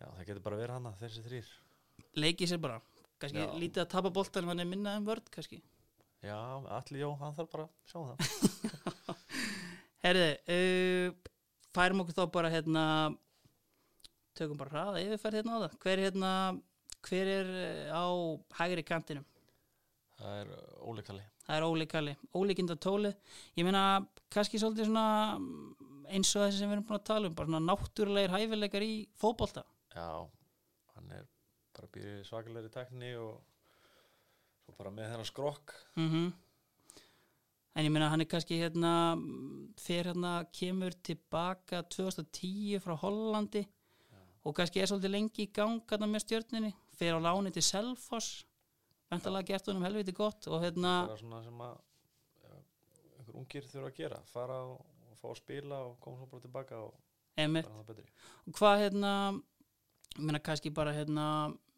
það 0.00 0.26
getur 0.26 0.42
bara 0.44 0.56
verið 0.60 0.76
hann 0.76 0.92
þessi 1.00 1.22
þrýr 1.24 1.48
leikið 2.16 2.48
sér 2.52 2.60
bara. 2.60 2.80
Kannski 3.20 3.46
lítið 3.60 3.82
að 3.84 3.88
tapa 3.88 4.10
boltan 4.12 4.44
en 4.44 4.48
hann 4.52 4.60
er 4.60 4.68
minnað 4.68 4.98
um 5.00 5.06
vörd 5.08 5.30
kannski 5.32 5.62
Já, 6.26 6.40
allir 6.78 7.04
jó, 7.04 7.12
hann 7.20 7.36
þarf 7.36 7.52
bara 7.52 7.66
að 7.66 7.72
sjá 7.90 7.98
það. 8.02 9.20
Herði, 10.06 10.26
uh, 10.56 11.30
færum 11.76 12.02
okkur 12.02 12.16
þá 12.16 12.24
bara 12.34 12.50
hérna 12.50 12.82
tökum 14.36 14.58
bara 14.60 14.74
hraða 14.74 15.04
yfirferð 15.04 15.40
hérna 15.40 15.56
á 15.56 15.62
það. 15.64 15.78
Hver, 15.84 16.02
hérna, 16.06 16.32
hver 17.06 17.30
er 17.32 17.54
eh, 17.62 17.94
á 17.94 18.06
hægri 18.58 18.84
kantinum? 18.86 19.26
Það 20.16 20.42
er 20.42 20.52
Óli 20.88 21.04
Kalli. 21.06 21.24
Það 21.46 21.58
er 21.58 21.66
Óli 21.66 21.86
Kalli, 21.90 22.14
ólíkinda 22.34 22.76
tóli 22.80 23.12
ég 23.54 23.66
meina 23.66 23.82
kannski 24.32 24.58
svolítið 24.60 24.88
svona 24.88 25.06
eins 26.10 26.32
og 26.34 26.46
þessi 26.46 26.62
sem 26.62 26.70
við 26.70 26.78
erum 26.78 26.86
búin 26.88 26.98
að 26.98 27.08
tala 27.10 27.30
um 27.30 27.36
bara 27.36 27.50
svona 27.50 27.64
náttúrulegir 27.66 28.34
hæfileikar 28.34 28.86
í 28.86 28.94
fótbolta. 29.20 29.62
Já, 29.94 30.08
hann 30.96 31.12
er 31.14 31.28
bara 31.76 31.92
býrið 31.94 32.24
svakalegri 32.28 32.72
tekni 32.72 33.12
og 33.20 33.38
svo 34.66 34.74
bara 34.76 34.92
með 34.92 35.14
þennan 35.14 35.30
skrokk. 35.30 35.78
Mm 35.96 36.34
en 37.76 37.84
ég 37.84 37.92
meina 37.92 38.08
hann 38.08 38.24
er 38.24 38.28
kannski 38.30 38.56
hérna 38.56 38.90
mm, 39.18 39.72
fyrir 39.80 40.10
hérna 40.10 40.32
kemur 40.58 40.94
tilbaka 41.04 41.82
2010 41.92 42.80
frá 42.80 42.96
Hollandi 43.02 43.66
og 44.46 44.54
kannski 44.56 44.80
er 44.80 44.88
svolítið 44.88 45.12
lengi 45.12 45.44
í 45.44 45.52
gang 45.52 45.82
hérna 45.90 46.08
með 46.08 46.22
stjörninni, 46.24 46.70
fyrir 46.96 47.18
á 47.18 47.26
láni 47.26 47.50
til 47.50 47.64
Selfoss. 47.66 48.44
Vendalega 49.10 49.50
gert 49.50 49.68
honum 49.70 49.84
helviti 49.86 50.14
gott 50.14 50.46
og 50.50 50.62
hérna, 50.62 50.92
bara 51.10 51.18
svona 51.18 51.40
sem 51.42 51.64
að 51.66 51.74
já, 52.42 52.54
einhver 53.18 53.40
ungir 53.42 53.66
þurfa 53.66 53.90
að 53.90 53.98
gera. 53.98 54.20
Fara 54.30 54.60
og, 54.70 54.80
og 55.10 55.18
fá 55.18 55.26
að 55.32 55.40
spila 55.40 55.80
og 55.88 55.98
koma 56.02 56.20
svo 56.20 56.30
bara 56.30 56.46
tilbaka 56.46 56.80
og 56.86 57.42
emitt 57.42 57.68
bara 57.68 57.82
það 57.82 57.90
betri. 57.90 58.06
Og 58.46 58.58
hvað 58.60 58.84
hérna 58.84 59.12
meina 60.16 60.42
kannski 60.46 60.72
bara 60.74 60.94
hérna 60.96 61.26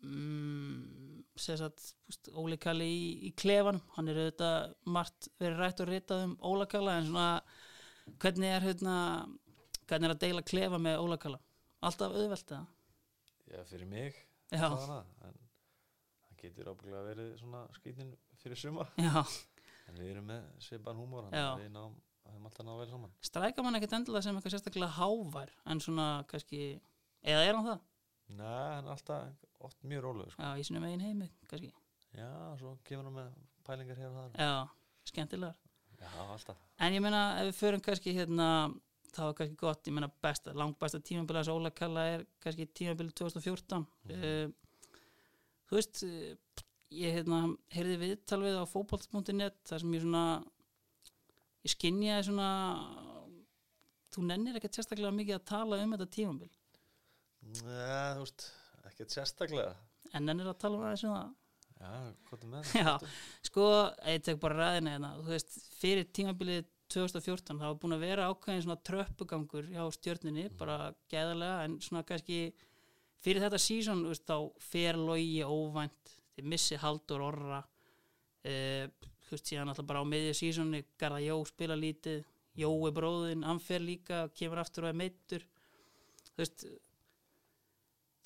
mm, 0.04 1.17
sér 1.42 1.60
satt 1.60 1.82
úst, 2.10 2.30
Óli 2.34 2.58
Kalli 2.60 2.86
í, 2.88 3.02
í 3.28 3.32
klefanum 3.38 3.82
hann 3.96 4.10
er 4.10 4.20
auðvitað 4.22 4.72
margt 4.96 5.28
verið 5.40 5.62
rætt 5.62 5.82
og 5.84 5.90
ritað 5.90 6.24
um 6.26 6.34
Óla 6.50 6.68
Kalla 6.70 6.96
en 6.98 7.10
svona 7.10 7.28
hvernig 8.22 8.54
er 8.54 8.66
hérna 8.68 8.96
hvernig 9.88 10.08
er 10.08 10.16
að 10.16 10.24
deila 10.24 10.46
klefa 10.46 10.80
með 10.82 11.04
Óla 11.04 11.18
Kalla? 11.20 11.40
Alltaf 11.84 12.16
auðvelt 12.16 12.56
eða 12.56 12.66
Já, 13.48 13.62
fyrir 13.64 13.88
mig 13.88 14.16
já, 14.52 14.66
hana, 14.68 14.98
en 15.24 15.38
það 16.26 16.42
getur 16.42 16.68
ábygglega 16.68 17.04
verið 17.06 17.30
svona 17.40 17.62
skýtin 17.78 18.10
fyrir 18.42 18.60
suma. 18.60 18.84
Já, 19.00 19.22
en 19.88 19.96
við 19.96 20.10
erum 20.12 20.28
með 20.28 20.50
svipan 20.66 21.00
húmor 21.00 21.30
hann 21.30 21.62
við 21.62 21.72
náum 21.72 21.96
alltaf 22.28 22.66
ná 22.66 22.74
vel 22.76 22.88
saman. 22.90 23.14
Strækar 23.24 23.64
mann 23.64 23.78
ekkert 23.78 23.96
endilega 23.98 24.26
sem 24.26 24.36
eitthvað 24.36 24.54
sérstaklega 24.54 24.90
hávær 24.98 25.52
en 25.72 25.80
svona 25.80 26.08
kannski 26.28 26.60
eða 27.24 27.44
er 27.46 27.56
hann 27.56 27.68
það? 27.70 27.86
Nei, 28.28 28.74
hann 28.74 28.88
er 28.88 28.92
alltaf 28.92 29.46
oft 29.64 29.84
mjög 29.88 30.04
rólegur 30.04 30.34
sko. 30.34 30.42
Já, 30.44 30.60
í 30.60 30.66
sinni 30.66 30.82
megin 30.82 31.04
heimi 31.04 31.30
kannski. 31.48 31.70
Já, 32.16 32.32
svo 32.60 32.74
kemur 32.88 33.08
hann 33.08 33.16
með 33.16 33.38
pælingar 33.66 34.00
hér 34.00 34.10
og 34.10 34.18
þar. 34.18 34.36
Já, 34.42 35.06
skemmtilegar. 35.08 35.56
Já, 35.98 36.10
alltaf. 36.24 36.60
En 36.84 36.94
ég 36.94 37.02
meina, 37.02 37.22
ef 37.40 37.48
við 37.50 37.58
förum 37.58 37.82
kannski 37.84 38.14
hérna, 38.16 38.48
þá 39.14 39.22
er 39.28 39.38
kannski 39.40 39.58
gott, 39.60 39.88
ég 39.88 39.96
meina 39.96 40.10
besta, 40.22 40.54
langt 40.56 40.78
besta 40.80 41.00
tímabili 41.00 41.40
að 41.40 41.52
Óla 41.54 41.72
Kalla 41.74 42.04
er 42.12 42.26
kannski 42.44 42.68
tímabili 42.68 43.14
2014 43.16 43.86
mm. 44.12 44.54
Þú 45.68 45.76
veist 45.76 46.04
eh, 46.06 46.62
ég 46.96 47.18
hérna, 47.18 47.42
heyrði 47.74 47.98
viðtal 48.04 48.40
við 48.44 48.60
á 48.60 48.64
fótboll.net 48.68 49.58
þar 49.68 49.82
sem 49.82 49.96
ég 49.96 50.04
svona 50.04 50.24
ég 51.66 51.74
skinjaði 51.74 52.28
svona 52.30 52.50
þú 54.14 54.24
nennir 54.28 54.56
ekkert 54.58 54.78
sérstaklega 54.78 55.12
mikið 55.14 55.36
að 55.36 55.48
tala 55.50 55.80
um 55.82 55.92
þetta 55.94 56.08
tímambil 56.14 56.50
Nei, 57.42 58.14
þú 58.18 58.24
veist, 58.24 58.46
ekkert 58.90 59.14
sérstaklega. 59.14 59.74
En 60.16 60.24
nennir 60.26 60.48
að 60.50 60.58
tala 60.62 60.78
um 60.78 60.86
aðeins 60.88 61.04
um 61.08 61.14
það. 61.14 61.34
Já, 61.78 61.90
hvað 62.28 62.40
er 62.42 62.48
með 62.52 62.70
Já, 62.74 62.92
sko, 63.46 63.66
ég 64.10 64.22
tek 64.26 64.38
bara 64.42 64.56
ræðina 64.58 64.94
hérna, 64.96 65.10
þú 65.22 65.30
veist, 65.30 65.58
fyrir 65.78 66.08
tímabilið 66.16 66.64
2014, 66.90 67.58
það 67.60 67.68
var 67.68 67.76
búin 67.82 67.94
að 67.94 68.02
vera 68.06 68.26
ákveðin 68.32 68.64
svona 68.64 68.78
tröppugangur 68.88 69.68
hjá 69.70 69.82
stjörninni 69.94 70.46
Mhm. 70.48 70.56
bara 70.58 70.78
gæðarlega, 71.12 71.64
en 71.68 71.76
svona 71.84 72.02
kannski 72.08 72.38
fyrir 73.22 73.42
þetta 73.44 73.60
sísón, 73.62 74.02
þú 74.02 74.08
veist, 74.14 74.24
þá 74.26 74.38
fer 74.70 74.96
logi 74.98 75.42
óvænt, 75.44 76.14
þið 76.36 76.44
missi 76.54 76.76
Haldur 76.80 77.20
Orra. 77.28 77.60
Uh, 78.48 78.88
þú 79.28 79.34
veist, 79.36 79.46
síðan 79.50 79.68
alltaf 79.68 79.86
bara 79.86 80.00
á 80.02 80.06
miðju 80.08 80.34
sísónni 80.38 80.82
Garða 80.98 81.20
Jó 81.26 81.36
spila 81.46 81.76
lítið, 81.76 82.24
Jói 82.58 82.90
bróðin 82.90 83.44
hann 83.46 83.60
fer 83.62 83.78
líka, 83.84 84.24
kemur 84.34 84.58
aftur 84.64 84.88
og 84.88 84.90
er 84.90 84.98
meittur 84.98 85.44
þú 86.32 86.40
veist 86.42 86.64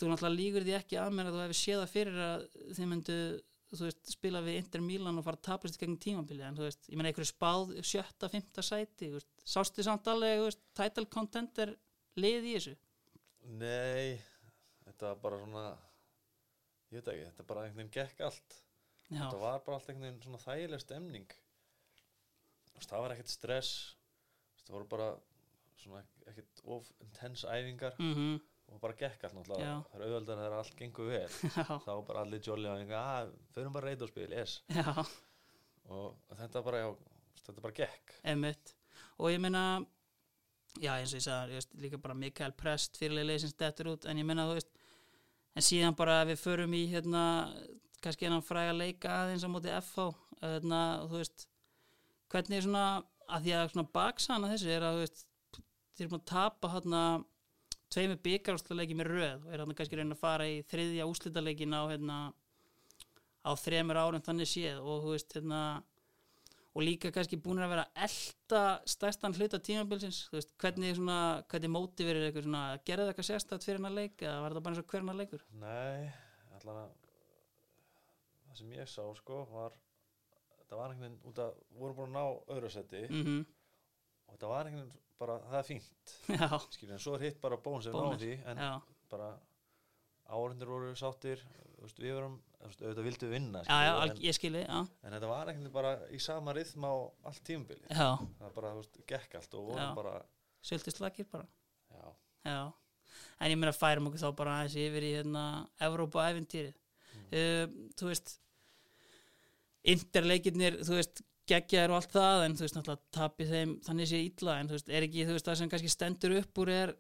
þú 0.03 0.11
náttúrulega 0.11 0.39
lígur 0.39 0.67
því 0.67 0.77
ekki 0.79 0.99
að 1.01 1.15
mér 1.17 1.31
að 1.31 1.37
þú 1.37 1.43
hefur 1.45 1.59
séð 1.61 1.81
það 1.83 1.93
fyrir 1.93 2.21
að 2.27 2.45
þið 2.77 2.91
myndu 2.91 3.19
veist, 3.81 4.11
spila 4.13 4.43
við 4.45 4.59
Inter 4.61 4.83
Milan 4.85 5.21
og 5.21 5.25
fara 5.25 5.39
að 5.39 5.47
tapast 5.49 5.79
gegn 5.81 5.95
tímabili 6.03 6.45
en 6.45 6.59
þú 6.59 6.67
veist, 6.67 6.91
ég 6.91 6.99
meina 6.99 7.09
einhverju 7.13 7.31
spáð 7.31 7.73
sjötta, 7.89 8.29
fymta 8.29 8.65
sæti, 8.67 9.09
veist, 9.15 9.31
sástu 9.49 9.87
samt 9.87 10.11
alveg, 10.13 10.43
veist, 10.45 10.61
title 10.77 11.07
contender 11.13 11.73
lið 12.21 12.51
í 12.51 12.53
þessu? 12.59 12.75
Nei, 13.63 14.21
þetta 14.85 15.15
var 15.15 15.23
bara 15.25 15.41
svona 15.41 15.65
ég 16.93 17.01
veit 17.01 17.09
ekki, 17.15 17.31
þetta 17.31 17.49
bara 17.49 17.65
einhvern 17.65 17.81
veginn 17.81 17.97
gekk 17.97 18.21
allt. 18.29 18.59
Já, 19.09 19.23
þetta 19.23 19.41
var 19.41 19.65
bara 19.65 19.79
allt 19.79 19.89
einhvern 19.89 20.09
veginn 20.11 20.23
svona 20.27 20.43
þægileg 20.45 20.85
stemning. 20.85 21.35
Það 22.83 23.05
var 23.07 23.15
ekkert 23.15 23.33
stress 23.33 23.73
það 24.67 24.77
voru 24.77 24.89
bara 24.91 25.09
svona 25.83 26.03
ekkert 26.31 26.63
of 26.71 26.91
intense 27.03 27.49
æfingar. 27.49 27.97
Mhm, 27.99 28.41
og 28.73 28.81
bara 28.83 28.97
gekk 28.99 29.25
allt 29.27 29.37
náttúrulega. 29.37 29.73
Það 29.93 29.97
er 29.99 30.05
auðvöldar 30.07 30.43
þegar 30.43 30.59
allt 30.59 30.77
gengur 30.79 31.11
vel 31.13 31.25
þá 31.87 31.93
bara 32.09 32.23
allir 32.25 32.45
jolly 32.47 32.71
á 32.71 32.75
einhver 32.75 32.99
að 32.99 33.33
förum 33.55 33.75
bara 33.77 33.91
reyta 33.91 34.07
og 34.07 34.13
spil, 34.13 34.29
yes. 34.33 34.59
Já, 34.73 34.87
og 35.93 36.39
þetta 36.39 36.63
bara, 36.65 36.85
já, 36.85 36.89
þetta 37.43 37.67
bara 37.67 37.79
gekk. 37.83 38.15
Emitt 38.35 38.77
og 39.19 39.31
ég 39.33 39.43
meina 39.43 39.65
já, 40.81 40.95
eins 40.97 41.13
og 41.13 41.21
ég 41.21 41.27
sagði, 41.27 41.53
ég 41.53 41.61
veist, 41.61 41.75
líka 41.85 42.01
bara 42.01 42.17
Mikael 42.17 42.55
Prest 42.57 42.99
fyrirlega 43.01 43.33
leysins 43.33 43.57
dettur 43.61 43.93
út, 43.93 44.07
en 44.09 44.21
ég 44.21 44.27
meina, 44.27 44.49
þú 44.49 44.57
veist 44.59 44.73
en 45.53 45.67
síðan 45.67 45.97
bara 45.99 46.23
við 46.29 46.41
förum 46.41 46.77
í 46.77 46.87
hérna, 46.93 47.25
kannski 48.03 48.27
hennan 48.29 48.45
fræga 48.45 48.73
leika 48.77 49.19
aðeins 49.23 49.45
á 49.45 49.49
móti 49.53 49.73
FH 49.77 50.09
hérna, 50.41 50.83
þú 51.11 51.21
veist 51.21 51.47
hvernig 52.33 52.59
er 52.59 52.67
svona, 52.67 52.87
að 53.29 53.45
því 53.45 53.55
að 53.59 53.69
svona 53.75 53.93
baksan 53.99 54.47
að 54.47 54.55
þessu 54.55 54.73
er 54.73 54.87
að, 54.89 54.97
þú 54.97 55.05
veist 55.05 55.27
þeir 55.93 56.07
eru 56.07 56.13
búin 56.15 56.23
að 56.23 56.31
tapa 56.33 56.73
hérna 56.73 57.03
tveimur 57.93 58.21
byggarúsleiki 58.25 58.97
með 58.99 59.11
röð 59.13 59.47
og 59.47 59.53
er 59.53 59.63
hérna 59.63 59.77
kannski 59.79 59.99
reyna 59.99 60.17
að 60.17 60.23
fara 60.23 60.49
í 60.49 60.61
þriðja 60.71 61.09
úslitaleikin 61.11 61.77
á 61.77 61.83
hérna 61.91 62.19
á 63.43 63.51
þremur 63.59 64.01
árum 64.01 64.25
þannig 64.25 64.51
séð 64.51 64.81
og 64.83 65.09
veist 65.11 65.35
hérna 65.37 65.63
og 66.73 66.85
líka 66.87 67.11
kannski 67.13 67.37
búin 67.37 67.61
að 67.61 67.75
vera 67.75 67.85
að 67.85 68.05
elda 68.07 68.63
stærstan 68.89 69.37
hluta 69.37 69.61
tímabilsins 69.61 70.23
þú 70.31 70.39
veist, 70.39 70.53
hvernig, 70.63 70.95
svona, 70.97 71.19
hvernig 71.53 71.73
mótiverir 71.75 72.29
eitthvað 72.29 72.47
svona, 72.47 72.63
gerði 72.87 73.05
það 73.05 73.13
eitthvað 73.13 73.29
sérstætt 73.29 73.67
fyrir 73.67 73.81
hennar 73.81 73.97
leik 73.99 74.25
eða 74.25 74.39
var 74.41 74.57
það 74.57 74.65
bara 74.67 74.75
eins 74.77 74.83
og 74.83 74.95
hvernig 74.95 75.19
leikur? 75.21 75.45
Nei, 75.61 76.13
allan 76.57 76.81
að 76.87 76.95
það 78.47 78.63
sem 78.63 78.73
ég 78.79 78.89
sá 78.89 79.03
sko 79.21 79.43
var 79.53 79.77
þetta 80.63 80.81
var 80.81 80.95
einhvern 80.95 81.11
veginn 81.11 81.29
út 81.29 81.43
að 81.45 81.61
voru 81.77 81.99
búin 81.99 82.17
að 82.17 82.17
ná 82.17 82.57
öðru 82.57 82.73
seti 82.73 83.05
mm 83.11 83.43
og 84.23 84.37
þetta 84.39 84.49
var 84.49 84.69
einhvern 84.69 84.89
veginn 84.89 85.02
bara, 85.21 85.39
það 85.51 85.59
er 85.61 85.67
fínt 85.69 86.15
skilur, 86.77 86.95
en 86.97 87.03
svo 87.03 87.17
er 87.19 87.27
hitt 87.29 87.41
bara 87.43 87.59
bónus 87.63 87.89
sem 87.89 87.97
náði 87.97 88.37
en 88.51 88.63
já, 88.65 88.73
bara 89.13 89.33
áhundir 90.33 90.71
voru 90.71 90.93
sáttir 90.99 91.43
veist, 91.83 91.99
við 91.99 92.15
vorum, 92.17 92.37
auðvitað 92.63 93.07
vildu 93.07 93.31
vinna 93.33 93.65
já, 93.67 93.79
já, 93.87 93.93
alg, 94.05 94.21
ég 94.23 94.37
skilji 94.37 94.63
já, 94.65 94.77
en, 94.79 94.93
en 95.07 95.17
þetta 95.17 95.33
var 95.33 95.49
veginn 95.51 95.73
bara 95.75 95.97
í 96.15 96.21
sama 96.23 96.55
rithma 96.57 96.93
á 96.93 96.97
allt 97.31 97.43
tímubili 97.47 97.83
já, 97.89 98.07
það 98.39 98.55
bara, 98.59 98.77
þú 98.77 98.85
veist, 98.85 99.01
gekk 99.15 99.41
allt 99.41 99.59
og 99.59 99.67
vorum 99.71 99.83
Já. 99.83 99.91
bara 99.99 100.15
söltist 100.63 101.01
lakir 101.03 101.27
bara. 101.31 101.49
Já, 101.91 102.13
já, 102.47 102.61
en 103.43 103.51
ég 103.51 103.59
meina 103.59 103.75
færum 103.75 104.07
okkur 104.09 104.23
þá 104.23 104.31
bara 104.39 104.55
aðeins 104.61 104.79
yfir 104.79 105.07
í 105.09 105.11
hérna 105.17 105.43
Evrópa 105.83 106.29
æfintýrið 106.31 106.77
uh, 106.77 107.75
þú 107.99 108.11
veist 108.13 108.37
interleikirnir, 109.93 110.79
þú 110.87 110.99
veist 111.01 111.25
geggjaður 111.51 111.93
og 111.93 111.99
allt 111.99 112.13
það, 112.15 112.45
en 112.47 112.57
þú 112.57 112.65
veist 112.65 112.77
náttúrulega 112.77 113.15
tapir 113.17 113.49
þeim 113.51 113.73
þannig 113.87 114.11
sé 114.11 114.21
illa, 114.23 114.59
en 114.59 114.71
þú 114.71 114.77
veist, 114.77 114.91
er 114.93 115.07
ekki 115.07 115.25
þú 115.27 115.37
veist 115.37 115.49
það 115.49 115.59
sem 115.61 115.73
kannski 115.73 115.93
stendur 115.93 116.37
upp 116.39 116.61
úr 116.63 116.73
er 116.73 116.93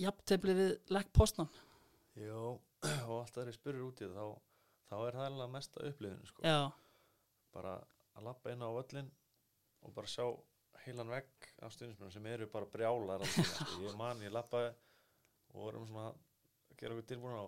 jafntefli 0.00 0.56
við 0.56 0.72
legg 0.92 1.12
postnan 1.16 1.48
Jó, 2.16 2.56
og 3.08 3.14
alltaf 3.20 3.38
þegar 3.38 3.52
ég 3.52 3.58
spurur 3.58 3.86
út 3.88 4.02
í 4.02 4.08
það 4.08 4.18
þá, 4.18 4.42
þá 4.90 4.96
er 4.98 5.18
það 5.18 5.28
alveg 5.30 5.54
mesta 5.54 5.86
upplifinu 5.90 6.30
sko. 6.30 6.44
já, 6.44 6.58
bara 7.56 7.76
að 8.16 8.28
lappa 8.28 8.52
inn 8.52 8.64
á 8.64 8.70
völlin 8.76 9.10
og 9.86 9.94
bara 9.96 10.12
sjá 10.12 10.26
heilan 10.84 11.12
vegg 11.12 11.48
af 11.64 11.72
stundismennum 11.74 12.14
sem 12.14 12.28
eru 12.30 12.48
bara 12.52 12.68
brjálar 12.72 13.24
sko. 13.32 13.80
ég 13.84 13.96
man, 13.98 14.20
ég 14.24 14.34
lappaði 14.34 14.74
og 15.54 15.62
vorum 15.62 15.88
svona 15.88 16.10
að 16.12 16.76
gera 16.76 16.96
okkur 16.96 17.08
tilbúin 17.08 17.40
á 17.40 17.44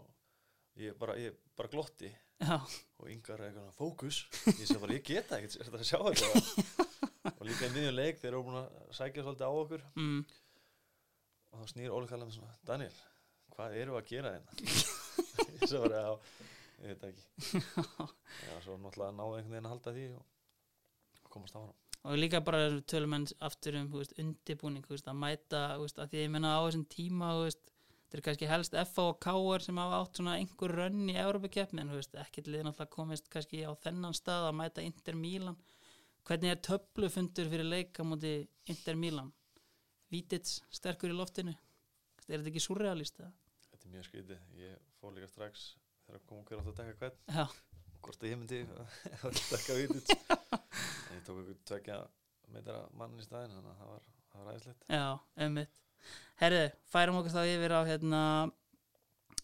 ég 0.80 0.96
bara, 0.98 1.18
ég 1.20 1.36
bara 1.58 1.70
glotti 1.72 2.10
já, 2.42 2.56
og 2.98 3.10
yngar 3.12 3.44
eitthvað 3.46 3.74
fókus. 3.76 4.22
Ég 4.46 4.64
segi 4.64 4.80
bara, 4.82 4.96
ég 4.96 5.06
geta 5.06 5.38
ekkert 5.38 5.78
að 5.78 5.86
sjá 5.88 5.98
þetta 6.06 7.34
og 7.34 7.44
líka 7.46 7.68
í 7.68 7.74
miðjum 7.74 7.96
leik 7.98 8.20
þeir 8.22 8.32
eru 8.32 8.44
búin 8.46 8.60
að 8.62 8.94
sækja 8.98 9.24
svolítið 9.26 9.48
á 9.48 9.52
okkur. 9.52 9.86
Mm, 9.98 10.20
og 11.52 11.62
þá 11.62 11.72
snýr 11.74 11.94
Óli 11.94 12.10
Kallar 12.10 12.30
með 12.30 12.38
svona, 12.38 12.58
Daniel 12.68 12.94
hvað 13.58 13.74
eru 13.74 13.96
við 13.96 14.00
að 14.00 14.08
gera 14.12 14.32
hérna? 14.36 14.52
Ég 15.58 15.66
segi 15.66 15.82
bara, 15.82 16.02
já, 16.04 16.44
ég 16.78 16.92
veit 16.92 17.04
ekki. 17.08 17.24
Já, 18.46 18.52
svo 18.62 18.76
náttúrulega 18.78 19.14
náðu 19.16 19.38
einhvern 19.38 19.54
veginn 19.56 19.66
að 19.66 19.72
halda 19.72 19.94
því 19.96 20.04
og, 20.14 20.26
og 21.24 21.30
komast 21.34 21.58
á 21.58 21.60
hana 21.60 21.74
og 22.08 22.14
líka 22.14 22.40
bara 22.46 22.68
tölum 22.88 23.16
enn 23.16 23.26
aftur 23.42 23.74
um 23.80 23.88
veist, 23.90 24.14
að 24.14 25.18
mæta 25.18 25.62
að 25.74 25.88
því 25.88 26.04
að 26.04 26.22
ég 26.22 26.30
menna 26.30 26.54
á 26.54 26.60
þessum 26.62 26.84
tíma 26.92 27.32
veist, 27.40 27.64
þetta 28.08 28.16
er 28.16 28.24
kannski 28.24 28.46
helst 28.48 28.76
FA 28.88 29.02
og 29.10 29.18
KR 29.20 29.60
sem 29.60 29.76
hafa 29.76 29.96
átt 30.00 30.16
svona 30.16 30.36
einhver 30.40 30.72
rönn 30.72 31.10
í 31.12 31.16
Európa-keppni 31.20 31.82
en 31.82 31.90
veist, 31.92 32.14
ekkert 32.16 32.46
lið 32.48 32.62
náttúrulega 32.64 32.94
komist 32.94 33.26
kannski 33.28 33.60
á 33.68 33.72
þennan 33.82 34.16
stað 34.16 34.46
að 34.48 34.54
mæta 34.56 34.84
Inter 34.84 35.18
Milan. 35.18 35.58
Hvernig 36.24 36.54
er 36.54 36.62
töflufundur 36.64 37.50
fyrir 37.52 37.68
leika 37.68 38.06
múti 38.08 38.32
Inter 38.72 38.96
Milan? 38.96 39.28
Vítits 40.08 40.62
sterkur 40.72 41.12
í 41.12 41.18
loftinu? 41.18 41.52
Er 42.28 42.38
þetta 42.38 42.48
ekki 42.54 42.64
surrealist 42.64 43.20
eða? 43.20 43.34
þetta 43.68 43.84
er 43.84 43.92
mjög 43.92 44.06
skrítið, 44.08 44.46
ég 44.56 44.86
fór 45.02 45.12
líka 45.16 45.28
strax 45.28 45.66
þegar 46.06 46.22
kom 46.30 46.46
hver 46.48 46.62
átt 46.62 46.70
að 46.72 46.78
dekka 46.80 46.96
hvern. 47.02 47.18
Já, 47.28 47.44
hvort 48.06 48.24
að 48.24 48.32
ég 48.32 48.40
myndi 48.40 48.62
að 49.28 49.42
dekka 49.50 49.76
vitið 49.82 50.14
en 51.10 51.18
ég 51.18 51.26
tók 51.28 51.42
einhver 51.42 51.60
tvekja 51.68 51.98
meitra 52.54 52.80
mann 52.96 53.20
í 53.20 53.28
staðin 53.28 53.52
þannig 53.58 53.74
að 53.74 53.82
það 53.82 53.92
var, 53.92 54.08
var 54.38 54.50
æðislegt. 54.54 54.88
Já, 54.96 55.06
ummitt 55.44 55.84
Herðu, 56.38 56.64
færum 56.92 57.18
okkur 57.20 57.34
þá 57.34 57.40
yfir 57.50 57.74
á 57.74 57.80
hérna 57.88 58.22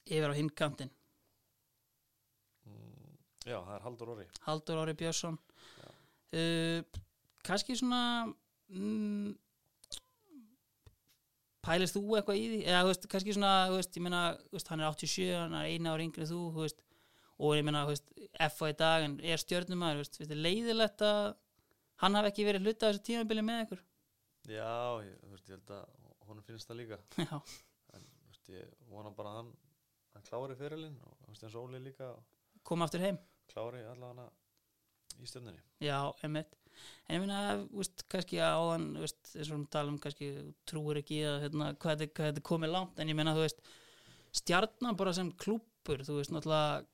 yfir 0.04 0.30
á 0.30 0.38
hinkantin 0.38 0.90
mm, 2.68 3.16
já, 3.48 3.56
það 3.56 3.74
er 3.76 3.86
Haldur 3.86 4.12
Orri. 4.14 4.26
Haldur 4.44 4.82
Ári 4.82 4.94
Björnsson. 5.00 5.38
Uh, 6.34 6.82
kannski 7.46 7.76
svona 7.78 8.02
mm, 8.70 9.34
pælist 11.64 11.96
þú 11.96 12.18
eitthvað 12.18 12.40
í 12.40 12.46
því? 12.52 12.60
Eða 12.68 12.82
veist, 12.88 13.06
kannski 13.10 13.36
svona, 13.36 13.52
veist, 13.72 13.96
ég 13.96 14.04
meina 14.04 14.24
veist, 14.52 14.70
hann 14.70 14.82
er 14.82 14.90
87, 14.90 15.30
hann 15.38 15.56
er 15.58 15.70
eina 15.72 15.94
ára 15.94 16.04
yngri 16.04 16.28
þú 16.28 16.42
og 17.34 17.56
ég 17.58 17.66
meina, 17.66 17.82
F.A. 18.46 18.70
í 18.70 18.76
dag, 18.78 19.06
en 19.08 19.18
er 19.18 19.40
þér 19.42 20.38
leiðilegt 20.38 21.02
að 21.02 21.34
hann 22.02 22.18
hafi 22.18 22.30
ekki 22.30 22.46
verið 22.46 22.68
hluta 22.68 22.86
af 22.86 22.94
þessu 22.94 23.06
tímabili 23.08 23.42
með 23.44 23.62
ykkur? 23.64 23.84
Já, 24.50 24.74
ég, 25.02 25.16
ég 25.24 25.54
held 25.56 25.74
að 25.74 26.03
honum 26.28 26.46
finnst 26.46 26.70
það 26.70 26.80
líka. 26.82 27.00
Já, 27.20 27.36
en 27.96 28.08
veist, 28.30 28.48
ég 28.54 28.74
vona 28.90 29.12
bara 29.14 29.34
að 29.34 29.40
hann 29.42 29.52
hann 30.14 30.26
klári 30.28 30.56
fyrirlin 30.58 30.98
og 31.02 31.28
veist, 31.28 31.42
eins 31.42 31.54
og 31.58 31.68
Óli 31.68 31.80
líka 31.82 32.12
koma 32.62 32.86
aftur 32.86 33.02
heim. 33.02 33.18
klári 33.50 33.82
allavega 33.84 34.28
í 35.20 35.30
stjörnunni. 35.30 35.62
Já, 35.82 35.98
emitt 36.26 36.54
En 37.08 37.22
ég 37.22 37.30
þú 37.70 37.78
veist, 37.78 38.04
kannski 38.10 38.40
áðan 38.42 38.86
veist, 38.98 39.20
eins 39.36 39.50
og 39.52 39.60
við 39.60 39.68
talum, 39.76 39.98
kannski 40.02 40.30
þú 40.34 40.52
trúir 40.70 41.00
ekki 41.02 41.20
að, 41.28 41.36
hérna, 41.44 41.68
hvað 41.84 42.06
þetta 42.16 42.44
komið 42.48 42.72
langt 42.72 42.98
en 42.98 43.12
ég 43.12 43.18
meina, 43.18 43.34
þú 43.36 43.44
veist, 43.44 43.60
stjarnan 44.34 44.98
bara 44.98 45.12
sem 45.16 45.30
klúppur, 45.44 46.02
þú 46.06 46.18
veist, 46.18 46.32
náttúrulega 46.34 46.84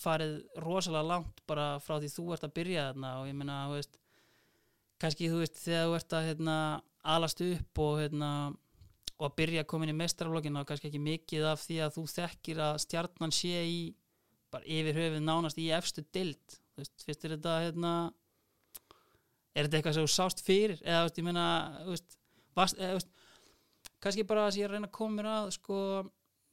farið 0.00 0.36
rosalega 0.64 1.06
langt 1.06 1.42
bara 1.50 1.66
frá 1.82 1.96
því 1.98 2.12
þú 2.14 2.26
ert 2.34 2.46
að 2.46 2.54
byrja 2.58 2.86
þarna 2.90 3.10
og 3.22 3.30
ég 3.30 3.36
meina, 3.40 3.58
þú 3.70 3.80
veist 3.80 3.98
kannski, 5.00 5.30
þú 5.32 5.42
veist, 5.42 5.60
þegar 5.64 5.88
þú 5.88 5.98
ert 5.98 6.16
að 6.18 6.28
hérna, 6.28 6.56
alast 7.02 7.40
upp 7.44 7.80
og 7.80 8.00
hérna 8.02 8.30
og 9.20 9.26
að 9.28 9.36
byrja 9.36 9.64
að 9.64 9.68
koma 9.68 9.84
inn 9.84 9.92
í 9.92 9.98
mestrarflokkina 10.00 10.62
og 10.62 10.68
kannski 10.68 10.88
ekki 10.88 11.02
mikið 11.04 11.46
af 11.50 11.64
því 11.66 11.80
að 11.84 11.96
þú 11.96 12.04
þekkir 12.14 12.62
að 12.64 12.78
stjarnan 12.86 13.34
sé 13.36 13.64
í 13.68 13.80
bara 14.50 14.66
yfir 14.66 14.96
höfuð 14.96 15.24
nánast 15.24 15.60
í 15.60 15.68
efstu 15.76 16.04
dild 16.14 16.40
þú 16.48 16.80
veist, 16.80 17.04
finnst 17.04 17.24
þér 17.24 17.36
þetta 17.36 17.58
hérna 17.66 17.92
er 19.54 19.66
þetta 19.66 19.78
eitthvað 19.78 19.96
sem 19.96 20.06
þú 20.06 20.14
sást 20.14 20.42
fyrir? 20.46 20.80
Eða, 20.84 21.02
þú 21.02 21.06
veist, 21.06 21.20
ég 21.20 21.26
meina, 21.26 21.44
þú 21.84 21.94
veist, 21.94 22.16
varst, 22.56 22.80
eða, 22.80 22.90
þú 22.90 22.98
veist, 23.00 23.12
kannski 24.00 24.26
bara 24.30 24.46
að 24.46 24.58
ég 24.60 24.66
er 24.66 24.72
að 24.72 24.78
reyna 24.78 24.90
að 24.90 24.96
koma 24.96 25.18
mér 25.18 25.30
að 25.34 25.52
sko, 25.58 25.78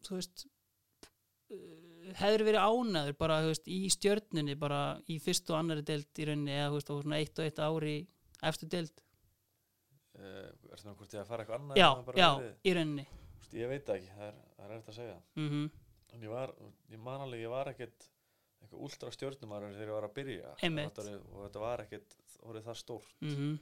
þú 0.08 0.20
veist 0.20 0.48
hefur 2.18 2.44
verið 2.48 2.64
ánaður 2.64 3.18
bara, 3.20 3.42
þú 3.46 3.52
veist, 3.54 3.68
í 3.72 3.82
stjörnunni 3.94 4.58
bara 4.60 4.82
í 5.08 5.20
fyrst 5.24 5.52
og 5.52 5.62
annari 5.62 5.86
deild 5.88 6.20
í 6.20 6.28
rauninni 6.28 6.56
eða, 6.56 6.72
þú 6.72 6.80
veist, 6.80 6.94
og 6.94 7.04
svona 7.04 7.22
eitt 7.22 7.40
og 7.40 7.48
eitt 7.48 7.62
ári 7.64 7.98
eftir 8.48 8.74
deild 8.74 9.04
uh, 10.18 10.74
Er 10.74 10.82
það 10.82 10.98
hvort 11.00 11.16
ég 11.16 11.22
að 11.22 11.32
fara 11.32 11.44
eitthvað 11.46 11.62
annað 11.62 11.80
já, 11.82 11.88
já, 12.18 12.30
verið? 12.40 12.54
í 12.64 12.76
rauninni. 12.78 13.08
Þú 13.08 13.40
veist, 13.42 13.56
Ég 13.62 13.72
veit 13.72 13.86
það 13.88 13.96
ekki, 14.00 14.12
það 14.18 14.28
er, 14.28 14.38
það 14.58 14.66
er 14.68 14.76
eftir 14.78 14.94
að 14.94 15.00
segja. 15.02 15.18
Mm 15.36 15.70
En 16.16 16.22
ég 16.24 16.32
var, 16.32 16.54
ég 16.90 17.00
man 17.04 17.22
alveg, 17.22 17.42
ég 17.44 17.52
var 17.52 17.68
ekkert 17.68 18.06
eitthvað 18.62 18.84
últra 18.88 19.10
stjórnumar 19.12 19.66
þegar 19.68 19.90
ég 19.92 19.98
var 19.98 20.06
að 20.08 20.14
byrja. 20.16 20.54
Var- 20.64 21.26
og 21.34 21.42
þetta 21.44 21.60
var 21.60 21.84
ekkert 21.84 22.16
orðið 22.48 22.70
það 22.70 22.80
stórt. 22.84 23.18
Mm 23.22 23.58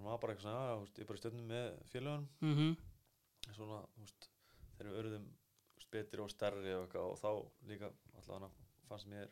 það 0.00 0.06
var 0.08 0.18
bara 0.18 0.32
eitthvað 0.32 0.46
svona, 0.46 0.62
"Já, 0.70 1.02
ég 1.02 1.06
bara 1.06 1.18
stjórnum 1.18 1.46
með 1.46 1.66
félögunum. 1.92 2.28
-hmm. 2.40 2.76
en 3.48 3.54
svona, 3.54 3.86
veist, 3.98 4.30
þegar 4.78 4.90
við 4.90 4.98
örðum 5.00 5.26
betri 5.90 6.20
og 6.20 6.30
stærri 6.30 6.74
og, 6.74 6.86
eitthvað, 6.86 7.06
og 7.10 7.18
þá 7.18 7.30
líka 7.68 7.90
allavega 8.20 8.50
fannst 8.88 9.06
mér 9.06 9.28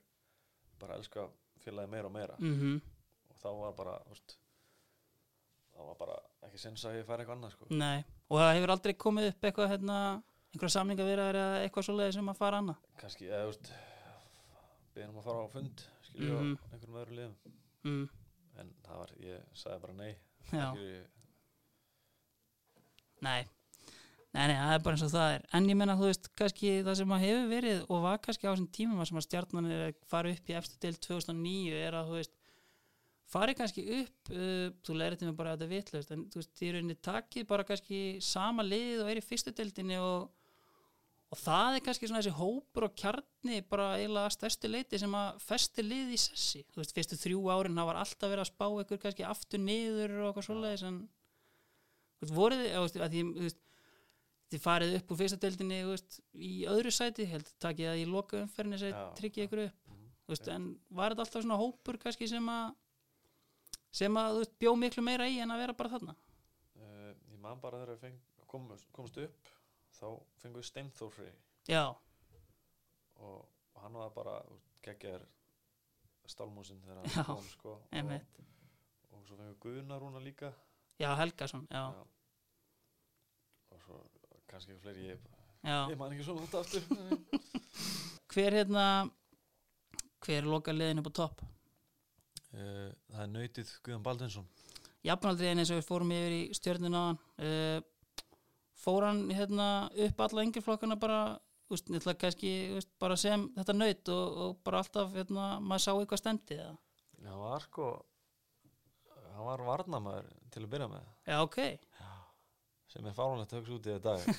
bara 0.78 0.94
að 0.94 0.98
elska 0.98 1.28
félagi 1.64 1.92
meira 1.92 2.06
og 2.06 2.12
meira. 2.12 2.36
Mm 2.38 2.80
og 3.28 3.36
þá 3.36 3.48
var 3.60 3.72
bara, 3.78 3.98
þú 4.08 4.38
þá 5.78 5.82
var 5.86 5.98
bara 6.00 6.16
ekki 6.48 6.58
sens 6.60 6.82
að 6.88 6.96
ég 6.98 7.06
færi 7.08 7.22
eitthvað 7.24 7.36
annað 7.38 7.52
sko. 7.54 7.68
Nei, 7.70 8.00
og 8.28 8.40
það 8.42 8.54
hefur 8.58 8.72
aldrei 8.74 8.94
komið 9.04 9.28
upp 9.32 9.46
eitthvað 9.48 9.70
hérna, 9.72 9.98
einhverja 10.52 10.74
samninga 10.74 11.06
verið 11.06 11.28
eða 11.30 11.60
eitthvað 11.64 11.86
svoleiði 11.88 12.16
sem 12.18 12.32
að 12.32 12.38
fara 12.40 12.60
annað? 12.62 12.80
Kannski, 13.02 13.28
eða 13.30 13.44
þú 13.44 13.52
veist 13.52 13.70
beðin 14.96 15.12
um 15.14 15.20
að 15.22 15.28
fara 15.28 15.44
á 15.44 15.48
fund 15.54 15.84
skilju 16.08 16.32
Mhm. 16.38 16.56
á 16.58 16.66
einhverjum 16.74 16.98
öðrum 17.02 17.18
liðum. 17.20 17.36
Mm, 17.84 18.08
en 18.58 18.74
það 18.88 18.96
var, 19.04 19.12
ég 19.22 19.46
sagði 19.54 19.80
bara 19.86 19.92
nei. 20.02 20.10
Já, 20.50 20.66
Skilju, 20.72 21.04
nei. 23.22 23.44
Nei, 24.36 24.44
nei, 24.50 24.56
það 24.60 24.72
er 24.76 24.82
bara 24.84 24.96
eins 24.98 25.02
og 25.06 25.12
það 25.14 25.30
er. 25.34 25.44
En 25.56 25.66
ég 25.70 25.76
menna, 25.80 25.94
þú 25.96 26.08
veist, 26.10 26.26
kannski 26.36 26.72
það 26.86 26.96
sem 27.00 27.12
að 27.16 27.22
hefur 27.24 27.46
verið 27.48 27.78
og 27.88 28.02
var 28.04 28.18
kannski 28.22 28.44
á 28.44 28.52
þessum 28.52 28.68
tímum 28.76 29.00
að 29.00 29.08
sem 29.08 29.18
að 29.20 29.24
stjarnan 29.26 29.70
er 29.72 29.84
að 29.88 29.94
fara 30.10 30.32
upp 30.34 30.50
í 30.52 30.56
eftir 30.58 30.78
til 30.84 30.92
2009 31.06 31.78
er 31.86 31.96
að, 31.96 32.10
þú 32.10 32.18
veist 32.18 32.34
farið 33.28 33.58
kannski 33.58 33.84
upp, 33.98 34.32
uh, 34.32 34.66
þú 34.84 34.96
lærið 34.96 35.20
til 35.20 35.28
mig 35.28 35.36
bara 35.38 35.52
að 35.52 35.60
þetta 35.60 35.68
er 35.68 35.74
vitlaust, 35.74 36.14
en 36.14 36.24
þú 36.32 36.40
veist, 36.40 36.56
í 36.62 36.72
rauninni 36.74 36.98
takið 37.04 37.46
bara 37.50 37.68
kannski 37.68 38.00
sama 38.24 38.64
lið 38.64 39.04
og 39.04 39.12
er 39.12 39.20
í 39.20 39.24
fyrstu 39.24 39.52
deildinni 39.56 40.00
og, 40.00 40.30
og 41.28 41.40
það 41.42 41.76
er 41.76 41.84
kannski 41.84 42.08
svona 42.08 42.22
þessi 42.22 42.38
hópur 42.38 42.88
og 42.88 42.96
kjarni 42.98 43.60
bara 43.68 43.90
eiginlega 43.98 44.30
að 44.30 44.36
stærstu 44.38 44.72
leiti 44.72 45.00
sem 45.02 45.18
að 45.20 45.44
festi 45.44 45.84
lið 45.84 46.16
í 46.16 46.20
sessi, 46.24 46.64
þú 46.72 46.82
veist, 46.82 46.96
fyrstu 46.96 47.20
þrjú 47.20 47.44
árin 47.52 47.78
það 47.78 47.90
var 47.92 48.02
alltaf 48.02 48.32
verið 48.32 48.44
að 48.46 48.52
spá 48.54 48.66
ykkur 48.84 49.02
kannski 49.04 49.28
aftur 49.28 49.64
niður 49.64 50.18
og 50.22 50.30
eitthvað 50.30 50.48
svoleiðis 50.48 50.86
en 50.88 51.00
þú 52.18 52.24
veist, 52.24 52.36
voruð 52.40 52.64
þið, 52.64 53.02
að 53.04 53.12
því, 53.12 53.26
þú 53.36 53.48
veist 53.48 53.64
þið 54.48 54.64
farið 54.64 54.94
upp 54.96 55.10
úr 55.12 55.20
fyrsta 55.20 55.40
deildinni 55.44 55.84
þú 55.84 55.92
veist, 55.92 56.20
í 56.32 56.52
öðru 56.72 56.92
sæti, 56.96 57.28
held 57.28 57.50
takið 57.60 57.90
það 57.90 58.00
í 58.00 58.08
loka 58.08 58.40
umferðinni 58.40 58.80
sem 58.80 58.94
Já. 58.94 59.02
tryggja 59.18 59.44
ykkur 59.44 59.66
upp 59.66 59.96
þú 60.28 60.32
veist, 60.32 60.48
en 60.52 60.68
var 60.88 61.12
þetta 61.12 61.24
alltaf 61.26 61.44
svona 61.44 61.58
hópur 61.60 61.98
kannski 62.00 62.28
sem 62.30 62.48
að 62.52 62.70
sem 63.94 64.18
að 64.20 64.32
þú 64.32 64.42
veist, 64.42 64.56
bjó 64.60 64.74
miklu 64.78 65.04
meira 65.04 65.28
í 65.28 65.38
en 65.42 65.52
að 65.54 65.62
vera 65.64 65.76
bara 65.78 65.92
þarna. 65.94 66.14
Uh, 66.78 67.12
ég 67.32 67.40
man 67.42 67.60
bara 67.62 67.80
þegar 67.80 67.94
við 67.94 68.02
feng, 68.04 68.18
komum, 68.50 68.84
komst 68.96 69.18
upp 69.22 69.50
þá 69.98 70.06
fengum 70.38 70.60
við 70.60 70.68
Steinþóri 70.68 71.30
já, 71.68 71.82
og, 73.18 73.40
og 73.74 73.80
hann 73.82 73.98
var 73.98 74.12
bara 74.14 74.36
geggjar 74.84 75.24
stálmúsin 76.28 76.80
þegar 76.84 77.08
Já, 77.08 77.16
hann 77.16 77.28
kom 77.32 77.48
sko, 77.50 77.74
og, 77.80 78.12
og 79.10 79.26
svo 79.26 79.38
fengum 79.38 79.50
við 79.50 79.58
Guðnarúna 79.64 80.22
líka. 80.22 80.52
Já, 81.00 81.12
Helgason, 81.18 81.66
já, 81.72 81.84
og 83.72 83.84
svo 83.86 84.00
kannski 84.48 84.74
ekki 84.74 84.84
fleiri 84.84 85.10
ég, 85.12 85.28
já. 85.62 85.78
ég 85.88 85.96
man 86.00 86.14
ekki 86.14 86.26
svo 86.26 86.38
langt 86.38 86.58
aftur. 86.58 86.82
Hver 88.32 88.54
hérna 88.54 88.84
hver 90.22 90.42
er 90.42 90.48
loka 90.50 90.74
liðin 90.74 91.00
upp 91.00 91.08
á 91.08 91.18
topp 91.22 91.47
uh, 92.54 92.88
það 93.12 93.22
er 93.24 93.30
nöytið 93.34 93.74
Guðan 93.84 94.06
Baldinsson 94.06 94.48
jafnaldri 95.06 95.50
eins 95.52 95.70
og 95.72 95.80
við 95.80 95.88
fórum 95.88 96.14
yfir 96.14 96.36
í 96.36 96.42
stjörnuna 96.56 97.04
uh, 97.14 97.78
fór 98.78 99.08
hann 99.08 99.26
hérna 99.34 99.68
upp 100.06 100.24
alla 100.26 100.44
yngjurflokkana 100.46 100.98
bara 101.00 101.20
úst, 101.72 101.90
ætla, 101.92 102.14
kannski, 102.16 102.52
úst, 102.78 102.90
bara 103.00 103.16
sem 103.20 103.48
þetta 103.56 103.76
nöyt 103.76 104.12
og, 104.12 104.38
og 104.44 104.60
bara 104.64 104.82
alltaf 104.82 105.12
hérna, 105.16 105.48
maður 105.60 105.84
sá 105.84 105.90
eitthvað 105.94 106.22
stemdi 106.22 106.58
eða? 106.58 106.76
hann 107.26 107.42
var 107.42 107.66
sko 107.66 107.88
hann 109.34 109.46
var 109.46 109.64
varnamæður 109.66 110.30
til 110.50 110.64
að 110.64 110.70
byrja 110.72 110.88
með. 110.90 111.08
Já, 111.28 111.36
ok, 111.44 111.58
sem 112.90 113.06
er 113.06 113.14
fáránlegt 113.14 113.54
að 113.54 113.60
hugsa 113.60 113.76
út 113.76 113.88
í 113.88 113.96
þetta 113.96 114.16
dag. 114.16 114.28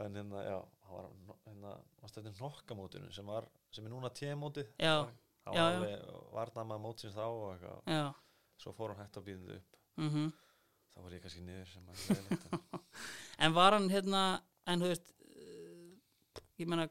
En 0.00 0.14
hérna, 0.16 0.40
já 0.40 0.56
hann 0.88 0.94
var 1.28 1.40
hérna, 1.44 1.72
var 2.00 2.10
stöðin 2.10 2.38
nokkamótinu 2.40 3.10
sem 3.12 3.26
var, 3.28 3.44
sem 3.74 3.84
er 3.84 3.92
núna 3.92 4.08
témótið 4.16 4.70
já, 4.80 4.94
hann 5.02 5.12
Já, 5.46 5.62
var 5.62 5.72
alveg 5.76 6.04
varnamæður 6.36 6.82
mótsins 6.84 7.14
þá 7.16 7.24
og 7.26 7.46
eitthvað, 7.54 8.14
svo 8.60 8.72
fór 8.76 8.92
hann 8.94 9.00
hægt 9.04 9.16
á 9.18 9.22
býðinu 9.24 9.56
upp. 9.56 9.78
Mhm. 10.00 10.28
Þá 10.90 10.98
var 11.04 11.14
ég 11.16 11.22
kannski 11.24 11.42
niður 11.46 11.68
sem 11.70 11.88
að 11.88 12.80
en 13.46 13.54
var 13.56 13.72
hann 13.76 13.88
hérna, 13.92 14.22
en 14.66 14.80
þú 14.84 14.88
veist, 14.90 15.12
ég 16.60 16.68
meina, 16.68 16.88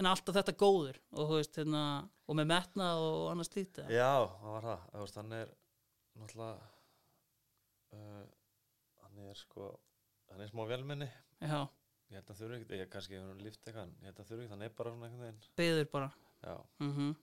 en 0.00 0.08
alltaf 0.10 0.34
þetta 0.34 0.54
góður 0.58 0.98
og 1.12 1.28
þú 1.30 1.36
veist, 1.38 1.56
hérna, 1.60 1.82
og 2.26 2.38
með 2.38 2.48
metnað 2.50 3.02
og 3.06 3.26
annars 3.32 3.50
slíkt 3.52 3.78
eða? 3.84 3.92
Já, 3.94 4.12
það 4.40 4.54
var 4.56 4.66
það, 4.68 4.86
þú 4.96 5.04
veist, 5.04 5.18
hann 5.20 5.36
er 5.38 5.52
náttúrulega 6.22 6.56
uh, 7.92 8.24
hann 9.04 9.22
er 9.28 9.38
sko 9.40 9.68
hann 10.32 10.42
er 10.44 10.50
smá 10.50 10.62
velmenni 10.68 11.08
Já, 11.42 11.60
ég 12.12 12.18
held 12.18 12.32
að 12.34 12.40
þurfi 12.40 12.58
ekkert, 12.58 12.74
ég 12.80 12.90
kannski 12.92 13.16
hefur 13.18 13.30
hann 13.34 13.44
líft 13.46 13.62
eitthvað 13.68 13.92
ég 14.00 14.08
held 14.10 14.22
að 14.24 14.30
þurfi 14.32 14.44
ekkert, 14.46 14.54
hann 14.56 14.66
er 14.66 14.74
bara 14.80 14.94
svona 14.96 15.12
veginn. 15.22 15.40
Byður 15.60 15.88
bara. 15.92 16.10
já, 16.42 16.56
Mm 16.82 17.14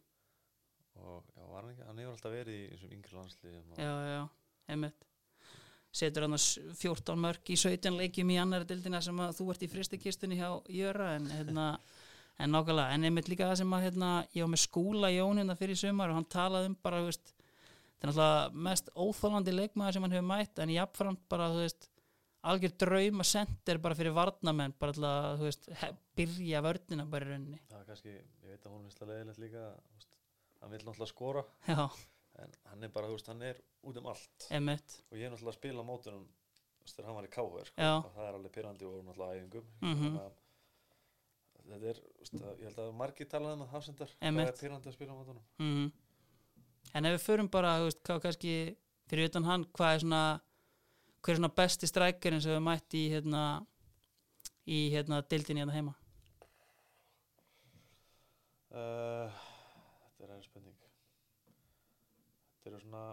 og 0.96 1.24
já, 1.36 1.44
var 1.52 1.64
hann 1.68 1.78
hann 1.88 1.98
hefur 2.02 2.16
alltaf 2.16 2.34
verið 2.34 2.58
í 2.58 2.68
þessum 2.74 2.96
yngri 2.98 3.16
landsliðum 3.20 3.72
og, 3.74 3.80
Já, 3.80 3.94
já, 4.14 4.22
einmitt. 4.74 5.06
Setur 5.92 6.28
hann 6.28 6.38
14 6.38 7.18
mörg 7.18 7.50
í 7.50 7.58
17 7.58 7.96
leikjum 7.98 8.30
í 8.30 8.38
annari 8.42 8.68
dildina 8.70 9.00
sem 9.02 9.18
að 9.26 9.38
þú 9.40 9.48
ert 9.54 9.64
í 9.66 9.70
fristikistunni 9.72 10.38
hjá 10.38 10.50
Jöra 10.70 11.16
en 11.18 11.26
hérna, 11.34 11.68
en 12.40 12.54
nákvæmlega, 12.54 12.94
en 12.94 13.08
einmitt 13.10 13.30
líka 13.32 13.48
það 13.50 13.62
sem 13.64 13.74
að 13.74 13.86
hérna, 13.88 14.10
ég 14.38 14.46
var 14.46 14.52
með 14.54 14.64
skúla 14.68 15.10
Jón 15.16 15.42
hérna 15.42 15.56
fyrir 15.58 15.80
sumar 15.82 16.12
og 16.14 16.20
hann 16.20 16.30
talaði 16.30 16.70
um 16.70 16.76
bara, 16.86 17.00
þú 17.02 17.10
veist, 17.10 17.34
þetta 17.34 18.06
er 18.06 18.12
náttúrulega 18.12 18.66
mest 18.70 18.92
óþólandi 18.96 19.56
leikmaður 19.58 19.98
sem 19.98 20.06
hann 20.06 20.16
hefur 20.18 20.30
mætt 20.30 20.62
en 20.64 20.76
jafnframt 20.76 21.26
bara, 21.34 21.50
þú 21.56 21.64
veist, 21.66 21.90
algjör 22.50 22.76
drauma 22.86 23.26
sendir 23.28 23.82
bara 23.84 23.98
fyrir 24.00 24.14
varnamenn 24.16 24.78
bara 24.80 24.94
að, 24.94 25.42
þú 25.42 25.50
veist, 25.50 25.68
he- 25.82 25.92
byrja 26.20 26.62
vörnina 26.64 27.10
bara 27.10 27.26
í 27.26 27.34
rauninni. 27.34 27.60
það 27.72 27.82
er 27.82 27.90
kannski, 27.90 28.14
ég 28.46 28.54
veit 28.54 28.64
að 28.70 28.72
hún 28.78 28.86
finnst 28.86 29.02
það 29.02 29.12
leiðilegt 29.16 29.42
líka 29.44 29.66
þú 29.74 29.98
veist, 29.98 30.09
hann 30.62 30.74
vil 30.74 30.82
náttúrulega 30.84 31.12
skora. 31.12 31.44
Já, 31.68 31.86
en 32.44 32.58
hann 32.72 32.84
er 32.84 32.92
bara, 32.96 33.08
þú 33.08 33.18
veist, 33.18 33.32
hann 33.32 33.42
er 33.48 33.62
út 33.88 33.98
um 34.02 34.12
allt. 34.12 34.50
Einmitt. 34.52 35.00
og 35.12 35.18
ég 35.18 35.26
er 35.28 35.34
náttúrulega 35.34 35.56
að 35.56 35.60
spila 35.62 35.86
á 35.86 35.90
mótunum 35.90 36.28
þegar 36.90 37.06
hann 37.10 37.18
var 37.20 37.28
í 37.28 37.32
káver 37.34 37.68
sko, 37.70 37.78
Já. 37.78 37.96
og 38.02 38.14
það 38.16 38.28
er 38.28 38.38
alveg 38.40 38.54
pyrrandi 38.56 38.86
og 38.90 39.02
náttúrulega 39.06 39.40
æfingum. 39.40 39.66
Þannig 39.80 40.22
að 40.24 40.38
þetta 41.70 41.90
er, 41.92 42.04
veist, 42.20 42.38
að, 42.40 42.54
ég 42.58 42.66
held 42.70 42.80
að 42.82 42.94
margir 42.98 43.30
talað 43.30 43.56
um 43.58 43.66
að 43.66 43.74
hafsendar, 43.76 44.14
Einmitt. 44.26 44.48
er 44.50 44.62
pyrrandi 44.64 44.90
að 44.90 44.96
spila 44.98 45.14
á 45.14 45.20
mótunum 45.20 45.44
Mm 45.60 45.92
En 46.98 47.06
ef 47.06 47.12
við 47.14 47.22
förum 47.22 47.50
bara, 47.54 47.76
þú 47.78 47.90
veist, 47.90 48.00
hvað 48.08 48.22
kannski 48.24 48.54
fyrir 49.12 49.30
utan 49.30 49.46
hann, 49.46 49.66
hvað 49.78 49.94
er 49.94 50.00
svona 50.02 50.22
hver 51.20 51.34
er 51.36 51.40
svona 51.40 51.52
besti 51.54 51.90
strækjarinn 51.90 52.42
sem 52.42 52.56
við 52.56 52.64
mætt 52.66 52.96
í 52.96 53.04
hérna 53.12 53.44
í 54.70 54.80
hérna 54.94 55.20
deildinni 55.30 55.62
hérna 55.62 55.76
heima? 55.76 55.94
Uh, 58.70 59.30
þetta 60.06 60.24
er 60.24 60.32
aðeins 60.34 60.50
spurning 60.50 60.76
Þetta 62.70 62.78
eru 62.78 62.86
svona 62.86 63.04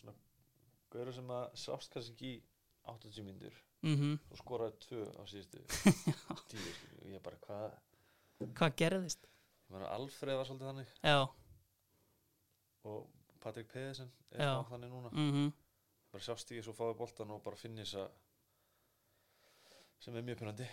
svona 0.00 0.14
gaurur 0.92 1.16
sem 1.16 1.32
að 1.36 1.44
sást 1.60 1.92
kannski 1.92 2.14
ekki 2.14 2.30
í 2.32 2.40
80 2.92 3.26
mínútur. 3.26 3.58
Mm 3.82 4.16
og 4.30 4.38
skoraði 4.38 4.78
tvö 4.86 5.04
á 5.18 5.22
síðustu 5.28 5.62
tíu 6.50 6.72
og 7.02 7.08
ég 7.10 7.22
bara 7.24 7.40
hvað? 7.46 7.76
Hvað 8.58 8.76
gerðist? 8.78 9.28
Alfreð 9.72 10.36
var 10.38 10.46
svolítið 10.46 10.68
þannig. 10.68 10.90
Já, 11.02 11.18
og 12.84 13.06
Patrik 13.42 13.68
Pedersen 13.72 14.10
er 14.30 14.44
Já. 14.44 14.54
þannig 14.70 14.92
núna. 14.92 15.12
Mm 15.12 15.52
bara 16.12 16.24
sjást 16.26 16.50
í 16.52 16.60
svo 16.60 16.74
fáið 16.76 16.98
boltan 16.98 17.30
og 17.32 17.40
bara 17.40 17.56
finni 17.56 17.86
þess 17.86 18.02
að 18.02 18.10
sem 20.02 20.16
er 20.18 20.26
mjög 20.26 20.42
pyrrandi 20.42 20.66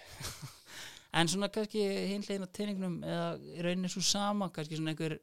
En 1.20 1.30
svona 1.32 1.48
kannski 1.50 1.80
hinlegin 2.12 2.44
á 2.44 2.50
teiningnum 2.54 2.98
eða 3.02 3.30
í 3.40 3.64
rauninni 3.64 3.90
svo 3.90 4.04
sama, 4.06 4.50
kannski 4.54 4.78
svona 4.78 4.92
einhver 4.92 5.16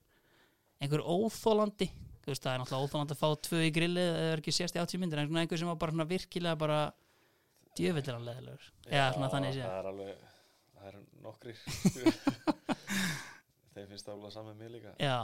einhver 0.81 1.05
óþólandi 1.05 1.91
þú 2.27 2.33
veist, 2.33 2.43
það 2.43 2.53
er 2.53 2.63
náttúrulega 2.63 2.87
óþólandi 2.91 3.15
að 3.15 3.21
fá 3.23 3.29
tvö 3.47 3.61
í 3.63 3.73
grillið 3.77 4.09
eða 4.11 4.31
er 4.33 4.43
ekki 4.43 4.55
sérst 4.57 4.77
í 4.77 4.83
80 4.83 5.03
myndir, 5.03 5.23
en 5.23 5.39
einhver 5.43 5.61
sem 5.61 5.71
var 5.71 5.79
bara 5.79 5.95
svona 5.95 6.09
virkilega 6.11 6.59
bara 6.59 6.79
djöfellir 7.79 8.17
hann 8.17 8.27
leðilegur 8.27 8.69
Já, 8.91 9.05
svona 9.15 9.31
þannig 9.31 9.55
sé. 9.55 9.63
það 9.63 9.79
er 9.79 9.91
alveg 9.93 10.13
það 10.77 10.89
eru 10.91 11.03
nokkri 11.23 11.55
þeir 13.77 13.91
finnst 13.91 14.07
það 14.09 14.15
alveg 14.17 14.35
saman 14.35 14.59
með 14.59 14.73
líka. 14.77 14.95
Já, 15.03 15.19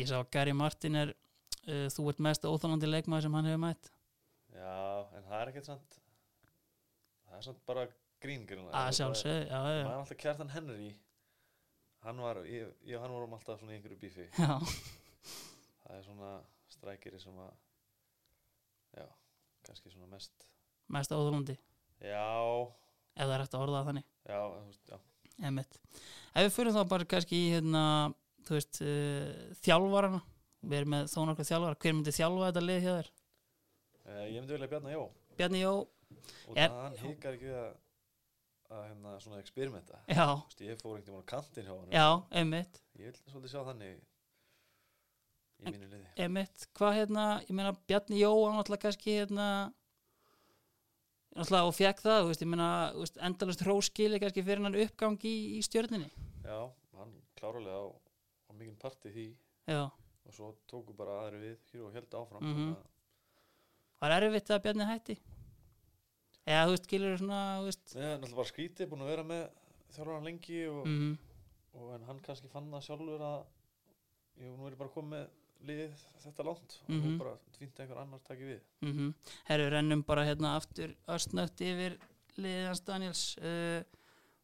ég 0.00 0.10
sá 0.10 0.16
að 0.20 0.28
Gary 0.36 0.54
Martin 0.56 1.00
er 1.00 1.12
uh, 1.12 1.86
þú 1.92 2.06
ert 2.12 2.22
mest 2.28 2.46
óþólandi 2.48 2.90
leikmaður 2.90 3.26
sem 3.26 3.36
hann 3.38 3.50
hefur 3.50 3.64
mætt. 3.66 3.90
Já, 4.54 4.76
en 5.18 5.26
það 5.26 5.40
er 5.40 5.52
ekkert 5.52 5.68
sant 5.70 6.00
það 7.26 7.36
er 7.38 7.46
svona 7.46 7.66
bara 7.70 7.86
gríngrinn 8.20 8.66
að 8.76 8.90
sjálfsög, 8.98 9.38
já, 9.48 9.54
já, 9.54 9.60
maður 9.60 9.92
er 9.94 10.00
alltaf 10.00 10.20
Kjartan 10.20 10.52
Henry. 10.52 10.90
Hann 12.04 12.20
var, 12.24 12.40
ég, 12.48 12.70
ég 12.88 13.00
hann 13.02 13.12
vorum 13.12 13.36
alltaf 13.36 13.60
svona 13.60 13.74
í 13.74 13.78
einhverju 13.78 13.98
bífi. 14.00 14.26
Já, 14.36 14.54
það 15.90 15.98
er 15.98 16.06
svona 16.06 16.30
strækiri 16.70 17.18
sem 17.20 17.38
að 17.42 17.50
já, 19.00 19.06
kannski 19.66 19.90
svona 19.92 20.06
mest 20.14 20.46
mest 20.90 21.12
áðurlandi 21.14 21.56
já, 22.00 22.24
ef 23.16 23.26
það 23.26 23.34
er 23.36 23.44
eftir 23.44 23.58
að 23.58 23.64
orða 23.66 23.84
þannig. 23.90 24.06
Já, 24.30 24.40
veist, 24.54 24.84
já. 24.88 24.98
Ef 25.40 26.44
við 26.46 26.52
fyrir 26.54 26.74
þá 26.76 26.80
bara 26.88 27.06
kannski 27.10 27.38
í 27.40 27.50
hérna, 27.56 27.82
veist, 28.48 28.80
uh, 28.84 29.54
þjálfarana. 29.64 30.20
Við 30.60 30.76
erum 30.78 30.92
með 30.94 31.06
þó 31.10 31.18
nokkuð 31.28 31.48
þjálfara. 31.48 31.78
Hver 31.80 31.94
myndi 31.96 32.12
þjálfa 32.14 32.48
þetta 32.50 32.62
lið 32.64 32.80
hjá 32.84 32.90
þér? 32.94 33.10
Eh, 34.10 34.24
ég 34.30 34.40
myndi 34.40 34.54
vilja 34.56 34.68
Bjarnar 34.72 34.92
Jó. 34.94 35.04
Bjarni 35.38 35.62
Jó, 35.62 35.72
og 36.50 36.58
Er- 36.58 36.74
hann 36.74 36.98
hikar 37.00 37.36
ekki 37.38 37.52
að 37.56 37.70
að 38.70 38.84
hérna 38.86 39.14
svona 39.18 39.40
veist, 40.46 40.60
ég 40.62 40.78
fór 40.78 40.96
einhvern 40.98 41.16
veginn 41.16 41.24
á 41.26 41.30
kantinn 41.32 41.66
hjá 41.66 41.74
hann 41.74 41.94
já, 41.96 42.06
einmitt. 42.38 42.80
Ég 43.00 43.08
vil 43.08 43.32
svolítið 43.32 43.54
sjá 43.54 43.62
þannig 43.66 43.96
í 45.66 45.72
mínu 45.74 45.88
liði. 45.90 46.06
Emitt, 46.26 46.66
hvað 46.78 46.94
hérna, 46.98 47.24
ég 47.46 47.50
meina 47.56 47.72
Bjarni 47.86 48.18
Jó, 48.20 48.32
hann 48.48 48.58
alltaf 48.62 48.80
kannski 48.82 49.18
hérna 49.20 49.46
alltaf 51.38 51.68
og 51.70 51.74
fekk 51.76 52.02
það, 52.04 52.20
þú 52.24 52.30
veist, 52.32 52.42
ég 52.44 52.50
meina 52.50 52.68
endalast 53.28 53.64
hróskili 53.66 54.20
kannski 54.22 54.44
fyrir 54.46 54.64
hann 54.66 54.78
uppgang 54.84 55.18
í, 55.28 55.34
í 55.56 55.60
stjörninni, 55.66 56.10
já, 56.44 56.58
hann 56.98 57.12
klárulega 57.38 57.78
á, 57.78 57.86
á 57.90 58.50
mikinn 58.58 58.78
parti 58.80 59.12
því. 59.14 59.26
Já. 59.70 59.84
Og 60.26 60.34
svo 60.36 60.50
tóku 60.70 60.94
bara 60.96 61.20
aðri 61.24 61.40
við 61.42 61.70
hér 61.72 61.84
og 61.86 61.94
held 61.96 62.10
áfram 62.18 62.42
Mhm. 62.42 62.56
þannig 62.56 62.76
að- 62.76 62.88
var 64.00 64.10
erfitt 64.22 64.50
að 64.50 64.62
Bjarni 64.62 64.86
hætti? 64.86 65.16
Eða 66.46 66.66
þú 66.66 66.70
veist, 66.74 66.84
skilur 66.88 67.18
svona, 67.18 67.40
þú 67.60 67.64
veist 67.70 67.94
Nei, 67.94 68.02
hann 68.10 68.22
alltaf 68.22 68.34
bara 68.36 68.52
skrítið, 68.52 68.88
búin 68.90 69.02
að 69.02 69.10
vera 69.10 69.22
með 69.24 69.50
þjálfur 69.94 70.24
lengi 70.24 70.60
og, 70.70 70.86
mm, 70.86 71.18
og 71.74 71.94
en 71.94 72.02
hann 72.06 72.20
kannski 72.20 72.48
fann 72.48 72.70
það 72.70 72.82
sjálfur 72.86 73.20
að 73.20 73.44
ég 74.40 74.56
nú 74.56 74.66
er 74.66 74.72
ég 74.72 74.78
bara 74.78 74.90
komið 74.90 75.28
liðið 75.66 76.02
þetta 76.24 76.44
langt 76.44 76.78
og 76.82 76.90
Mhm. 76.90 77.10
nú 77.10 77.18
bara 77.18 77.30
að 77.30 77.80
einhver 77.80 78.00
annar 78.00 78.20
taki 78.26 78.42
við. 78.42 78.60
Mm 78.82 79.14
herru, 79.44 79.70
rennum 79.70 80.02
bara 80.06 80.24
hérna 80.24 80.56
aftur 80.56 80.94
östnögt 81.08 81.60
yfir 81.60 81.98
liðans 82.36 82.84
Daniels. 82.84 83.36
Uh, 83.38 83.82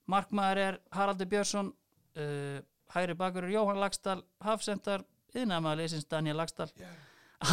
markmaður 0.08 0.56
er 0.58 0.78
Haraldur 0.92 1.26
Björnsson. 1.26 1.72
Uh, 2.16 2.60
hægri 2.94 3.14
bakur 3.14 3.44
er 3.44 3.50
Jóhann 3.50 3.80
Lagstall 3.80 4.22
hafsendar, 4.40 5.04
yðnamaður 5.34 5.82
liðsins 5.82 6.08
Daniel 6.08 6.36
Lagstall 6.36 6.70
yeah. 6.78 6.94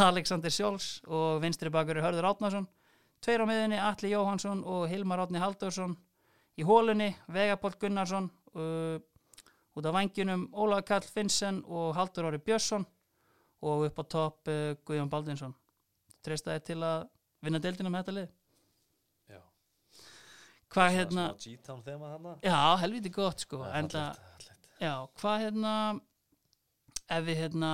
Alexander 0.07 0.49
Sjóls 0.49 1.01
og 1.07 1.41
vinstri 1.41 1.69
bakur 1.69 1.97
er 1.97 2.03
Hörður 2.03 2.29
Átnarsson 2.31 2.67
tveir 3.23 3.43
á 3.43 3.47
miðunni 3.47 3.79
Atli 3.79 4.11
Jóhansson 4.11 4.63
og 4.67 4.87
Hilmar 4.91 5.19
Átni 5.23 5.39
Halldórsson. 5.39 5.95
Í 6.59 6.63
hólunni 6.63 7.15
Vegapóll 7.27 7.75
Gunnarsson 7.79 8.29
uh, 8.55 8.99
út 9.73 9.85
af 9.85 9.95
vangjunum 9.95 10.49
Ólaf 10.53 10.83
Karl 10.85 11.07
Finnsen 11.07 11.63
og 11.65 11.95
Haldur 11.95 12.27
Orri 12.29 12.37
Björnsson 12.37 12.85
og 13.63 13.87
upp 13.87 13.99
á 13.99 14.03
topp 14.15 14.51
uh, 14.51 14.75
Guðjón 14.83 15.11
Baldinsson 15.11 15.55
treystaði 16.23 16.63
til 16.69 16.79
að 16.83 17.07
vinna 17.43 17.61
deildina 17.63 17.91
með 17.91 18.03
þetta 18.03 18.15
lið? 18.17 18.29
Já, 19.33 19.41
hvað 20.73 20.95
hérna 20.97 21.27
já, 22.43 22.59
helviti 22.83 23.11
gott 23.13 23.43
sko 23.43 23.63
enda, 23.71 24.05
já, 24.79 24.93
hvað 25.19 25.43
hérna 25.47 25.73
ef 27.11 27.27
við 27.27 27.43
hérna 27.43 27.73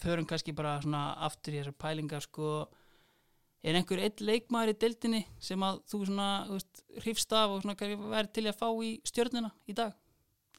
förum 0.00 0.28
kannski 0.28 0.54
bara 0.56 0.78
svona 0.84 1.10
aftur 1.26 1.56
í 1.56 1.60
þessar 1.60 1.76
pælingar 1.80 2.24
sko 2.24 2.52
er 3.60 3.76
einhver 3.76 4.00
einn 4.00 4.24
leikmaður 4.24 4.72
í 4.72 4.78
deildinni 4.84 5.20
sem 5.42 5.60
að 5.64 5.82
þú 5.90 6.04
svona, 6.08 6.28
þú 6.48 6.56
veist, 6.56 6.84
hrifst 7.04 7.34
af 7.36 7.56
og 7.56 7.64
svona 7.64 7.90
væri 8.14 8.32
til 8.32 8.46
að 8.48 8.56
fá 8.60 8.68
í 8.86 8.94
stjörnina 9.08 9.50
í 9.68 9.76
dag? 9.76 9.92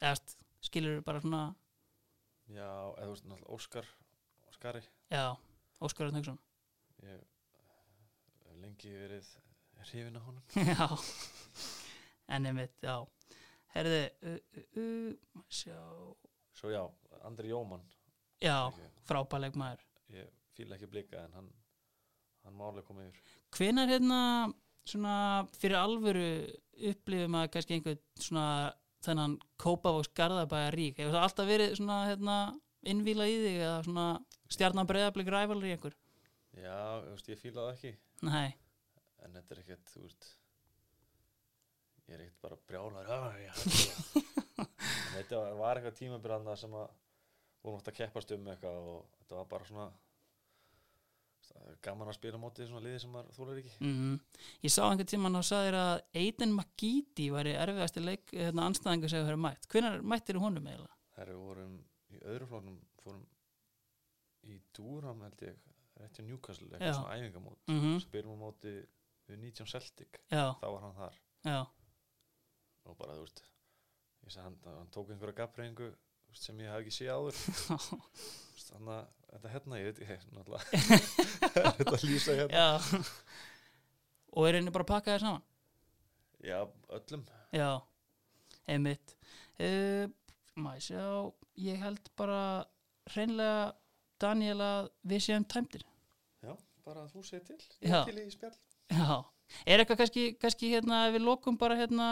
Eða 0.02 0.36
skilur 0.62 1.02
bara 1.06 1.22
svona 1.22 1.42
já, 2.46 2.68
eða 2.68 3.08
þú 3.08 3.12
veist 3.14 3.26
náttúrulega 3.26 3.58
Óskar 3.58 3.90
Óskari, 4.62 4.82
já, 5.10 5.36
Óskar 5.80 6.06
Örn 6.06 6.14
Hauksson. 6.14 6.36
Ég 7.02 7.08
hef 8.46 8.58
lengi 8.62 8.92
verið 8.94 9.30
hrifin 9.88 10.18
af 10.20 10.22
honum. 10.28 10.44
Já. 10.70 10.86
En 12.30 12.46
einmitt, 12.46 12.76
já. 12.78 12.94
Herði, 13.74 14.04
uh, 14.22 14.36
uh, 14.60 14.84
uh, 14.84 15.42
sjá. 15.50 15.80
Svo 16.54 16.70
já, 16.70 16.84
Andri 17.26 17.50
Jómann. 17.50 17.82
Já, 18.38 18.70
ég, 18.78 18.94
frábær 19.02 19.42
leikmaður. 19.42 19.82
Ég 20.14 20.30
fíla 20.54 20.78
ekki 20.78 20.92
blika 20.94 21.26
en 21.26 21.34
hann 21.40 21.52
hann 22.46 22.54
málega 22.54 22.86
komið 22.86 23.10
yfir. 23.10 23.36
Hvenar 23.58 23.90
hérna 23.90 24.22
svona 24.86 25.16
fyrir 25.58 25.80
alvöru 25.82 26.28
upplifum 26.92 27.40
að 27.42 27.50
kannski 27.56 27.80
einhvern 27.80 28.04
svona 28.14 28.46
þennan 29.02 29.40
Kópavóks 29.58 30.14
Garðabæja 30.14 30.70
rík 30.78 31.02
hefur 31.02 31.16
það 31.18 31.24
alltaf 31.26 31.50
verið 31.50 31.80
svona 31.82 32.04
hérna 32.12 32.42
innvíla 32.90 33.26
í 33.30 33.36
þig 33.42 33.58
eða 33.62 33.78
svona 33.86 34.06
stjarnan 34.52 34.88
breyðablik 34.90 35.30
rævalur 35.32 35.68
í 35.68 35.74
einhver 35.76 35.94
já, 36.58 36.76
þú 37.04 37.12
veist, 37.14 37.28
ég 37.32 37.40
fíla 37.40 37.62
það 37.66 37.72
ekki. 37.76 37.92
Nei, 38.28 38.50
en 39.24 39.36
þetta 39.38 39.54
er 39.54 39.60
ekkert, 39.62 39.92
þú 39.94 40.02
veist 40.06 40.30
ég 42.08 42.14
er 42.18 42.24
ekkert 42.26 42.42
bara 42.44 42.58
brjálar 42.68 43.12
ah, 43.14 43.28
þetta 45.16 45.42
var- 45.58 45.78
eitthvað 45.80 45.98
tímabranda 45.98 46.56
sem 46.58 46.72
að 46.76 46.88
vorum 47.62 47.78
átt 47.78 47.92
að 47.92 47.98
keppast 48.00 48.32
um 48.36 48.48
eitthvað 48.52 48.80
og 48.92 49.04
þetta 49.20 49.38
var 49.38 49.46
bara 49.52 49.68
svona 49.68 49.86
það 51.52 51.68
er 51.70 51.78
gaman 51.84 52.08
að 52.10 52.16
spila 52.16 52.38
á 52.38 52.42
móti 52.42 52.66
svona 52.66 52.82
liði 52.84 53.00
sem 53.02 53.12
maður 53.12 53.36
þólar 53.36 53.58
ekki. 53.62 53.72
Mm 53.84 54.12
ég 54.66 54.72
sá 54.72 54.82
einhvern 54.86 55.10
tímann 55.10 55.38
og 55.40 55.46
sagði 55.46 55.68
þér 55.70 55.78
að 55.82 56.20
Aiden 56.22 56.52
Magíti 56.56 57.26
væri 57.34 57.52
erfiðasti 57.58 58.02
leik 58.04 58.30
hérna, 58.34 58.66
anstæðingu 58.70 59.10
sem 59.10 59.24
hefur 59.24 59.40
mætt. 59.42 59.66
Hvenar 59.72 59.98
mættir 60.02 60.38
honum 60.42 60.66
eiginlega? 60.70 60.96
þær 61.16 61.28
við 61.32 61.40
vorum 61.46 61.74
öðru 62.30 62.48
flóknum 62.50 62.80
fórum 63.02 63.24
í 64.48 64.58
Dúram 64.76 65.22
held 65.26 65.44
ég 65.46 65.58
rétt 66.00 66.18
hjá 66.18 66.24
Newcastle, 66.26 66.68
eitthvað 66.72 66.96
svona 66.98 67.16
æfingamót. 67.18 67.58
Mm 67.70 67.80
-hmm. 67.80 68.00
spilum 68.02 68.34
á 68.34 68.42
móti 68.42 68.74
við 69.28 69.38
19 69.38 69.66
Celtic. 69.66 70.20
Já, 70.30 70.54
þá 70.60 70.66
var 70.66 70.80
hann 70.82 70.96
þar. 70.98 71.18
Já, 71.44 71.60
og 72.84 72.96
bara 72.98 73.18
þú 73.18 73.26
veist 73.26 73.44
ég 74.22 74.32
sagði 74.32 74.48
hann, 74.48 74.58
hann 74.78 74.90
tók 74.94 75.10
einhverja 75.10 75.38
gafreyingu 75.42 75.92
sem 76.32 76.60
ég 76.60 76.70
hef 76.72 76.80
ekki 76.80 76.94
séð 76.96 77.10
áður. 77.16 77.34
Þannig 78.72 78.92
að 78.94 79.06
þetta 79.32 79.52
hérna 79.52 79.78
ég 79.78 79.88
veit 79.88 79.98
ég 80.00 80.26
náttúrulega 80.32 80.64
þetta 81.78 81.96
lýsa 82.02 82.36
hérna? 82.38 82.52
Já. 82.56 83.02
Og 84.32 84.48
er 84.48 84.56
henni 84.56 84.72
bara 84.72 84.86
að 84.86 84.92
pakka 84.94 85.14
þér 85.14 85.24
saman? 85.26 85.42
Já, 86.42 86.58
öllum. 86.88 87.26
Já, 87.52 87.70
einmitt. 88.66 89.16
Uh, 89.60 90.08
maður 90.56 90.84
sjá 90.86 91.04
ég 91.62 91.80
held 91.82 92.10
bara 92.18 92.42
hreinlega 93.12 93.72
Daniel 94.22 94.58
að 94.62 94.90
við 95.08 95.24
séum 95.26 95.46
tæmdir. 95.48 95.84
Já, 96.42 96.52
bara 96.86 97.06
að 97.06 97.16
þú 97.16 97.24
segir 97.26 97.46
til. 97.48 97.58
Ég 97.82 97.90
Já. 97.90 97.98
er 98.02 98.10
til 98.10 98.22
í 98.22 98.34
spjall. 98.34 98.54
Já, 98.92 99.16
er 99.66 99.82
eitthvað 99.82 100.02
kannski, 100.02 100.26
kannski 100.38 100.70
hérna 100.74 101.06
við 101.14 101.26
lokum 101.26 101.58
bara 101.58 101.78
hérna 101.80 102.08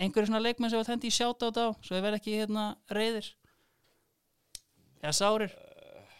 einhverju 0.00 0.30
svona 0.30 0.44
leikmenn 0.44 0.72
sem 0.72 0.80
var 0.80 0.88
þendi 0.88 1.10
í 1.10 1.14
sjátt 1.14 1.42
á 1.44 1.48
þetta 1.50 1.66
á 1.66 1.70
svo 1.84 1.96
við 1.96 2.06
verð 2.06 2.20
ekki 2.20 2.38
hérna 2.38 2.64
reyðir 2.88 3.28
Já, 5.00 5.10
sárir? 5.16 5.52
Uh, 5.56 6.16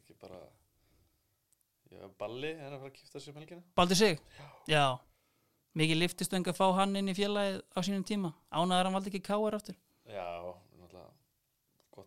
ekki 0.00 0.14
bara 0.20 0.38
var 2.00 2.12
balli 2.20 2.52
en 2.54 2.70
að 2.72 2.78
fara 2.80 2.90
að 2.90 2.94
kipta 2.96 3.20
sér 3.20 3.34
um 3.34 3.40
helgina. 3.42 3.64
Baldur 3.76 3.98
sig? 3.98 4.22
Já. 4.70 4.84
Mikið 5.76 6.00
liftistöng 6.00 6.48
að 6.48 6.56
fá 6.56 6.64
hann 6.78 6.96
inn 6.96 7.10
í 7.12 7.16
félagið 7.16 7.58
á 7.76 7.78
sínum 7.84 8.06
tíma. 8.08 8.32
Ánaðar 8.48 8.88
hann 8.88 8.96
valdi 8.96 9.12
ekki 9.12 9.26
káar 9.26 9.58
aftur. 9.58 9.76
Já, 10.08 10.24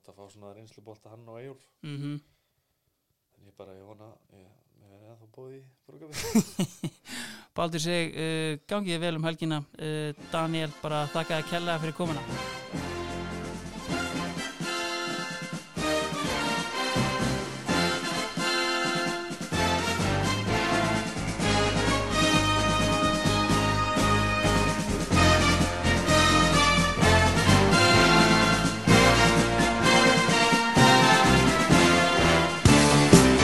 gott 0.09 0.17
að 0.17 0.25
fá 0.25 0.33
svona 0.33 0.53
reynslubólta 0.55 1.11
hann 1.13 1.27
og 1.29 1.39
Eyjólf. 1.39 1.65
Mm 1.83 2.19
en 3.39 3.45
ég 3.47 3.53
bara, 3.55 3.73
ég 3.73 3.85
vona 3.87 4.07
ég, 4.35 4.47
er 4.89 5.11
ennþá 5.13 5.27
bóði 5.35 5.59
í 5.59 5.63
brúkabi 5.87 6.89
Baldur 7.55 7.79
sig, 7.79 8.13
uh, 8.13 8.59
gangið 8.67 8.95
þér 8.95 9.03
vel 9.05 9.15
um 9.17 9.27
helgina. 9.27 9.63
Uh, 9.79 10.11
Daniel, 10.31 10.71
bara 10.83 11.07
þakka 11.13 11.39
að 11.39 11.49
kella 11.53 11.79
fyrir 11.79 11.97
komuna 11.97 13.08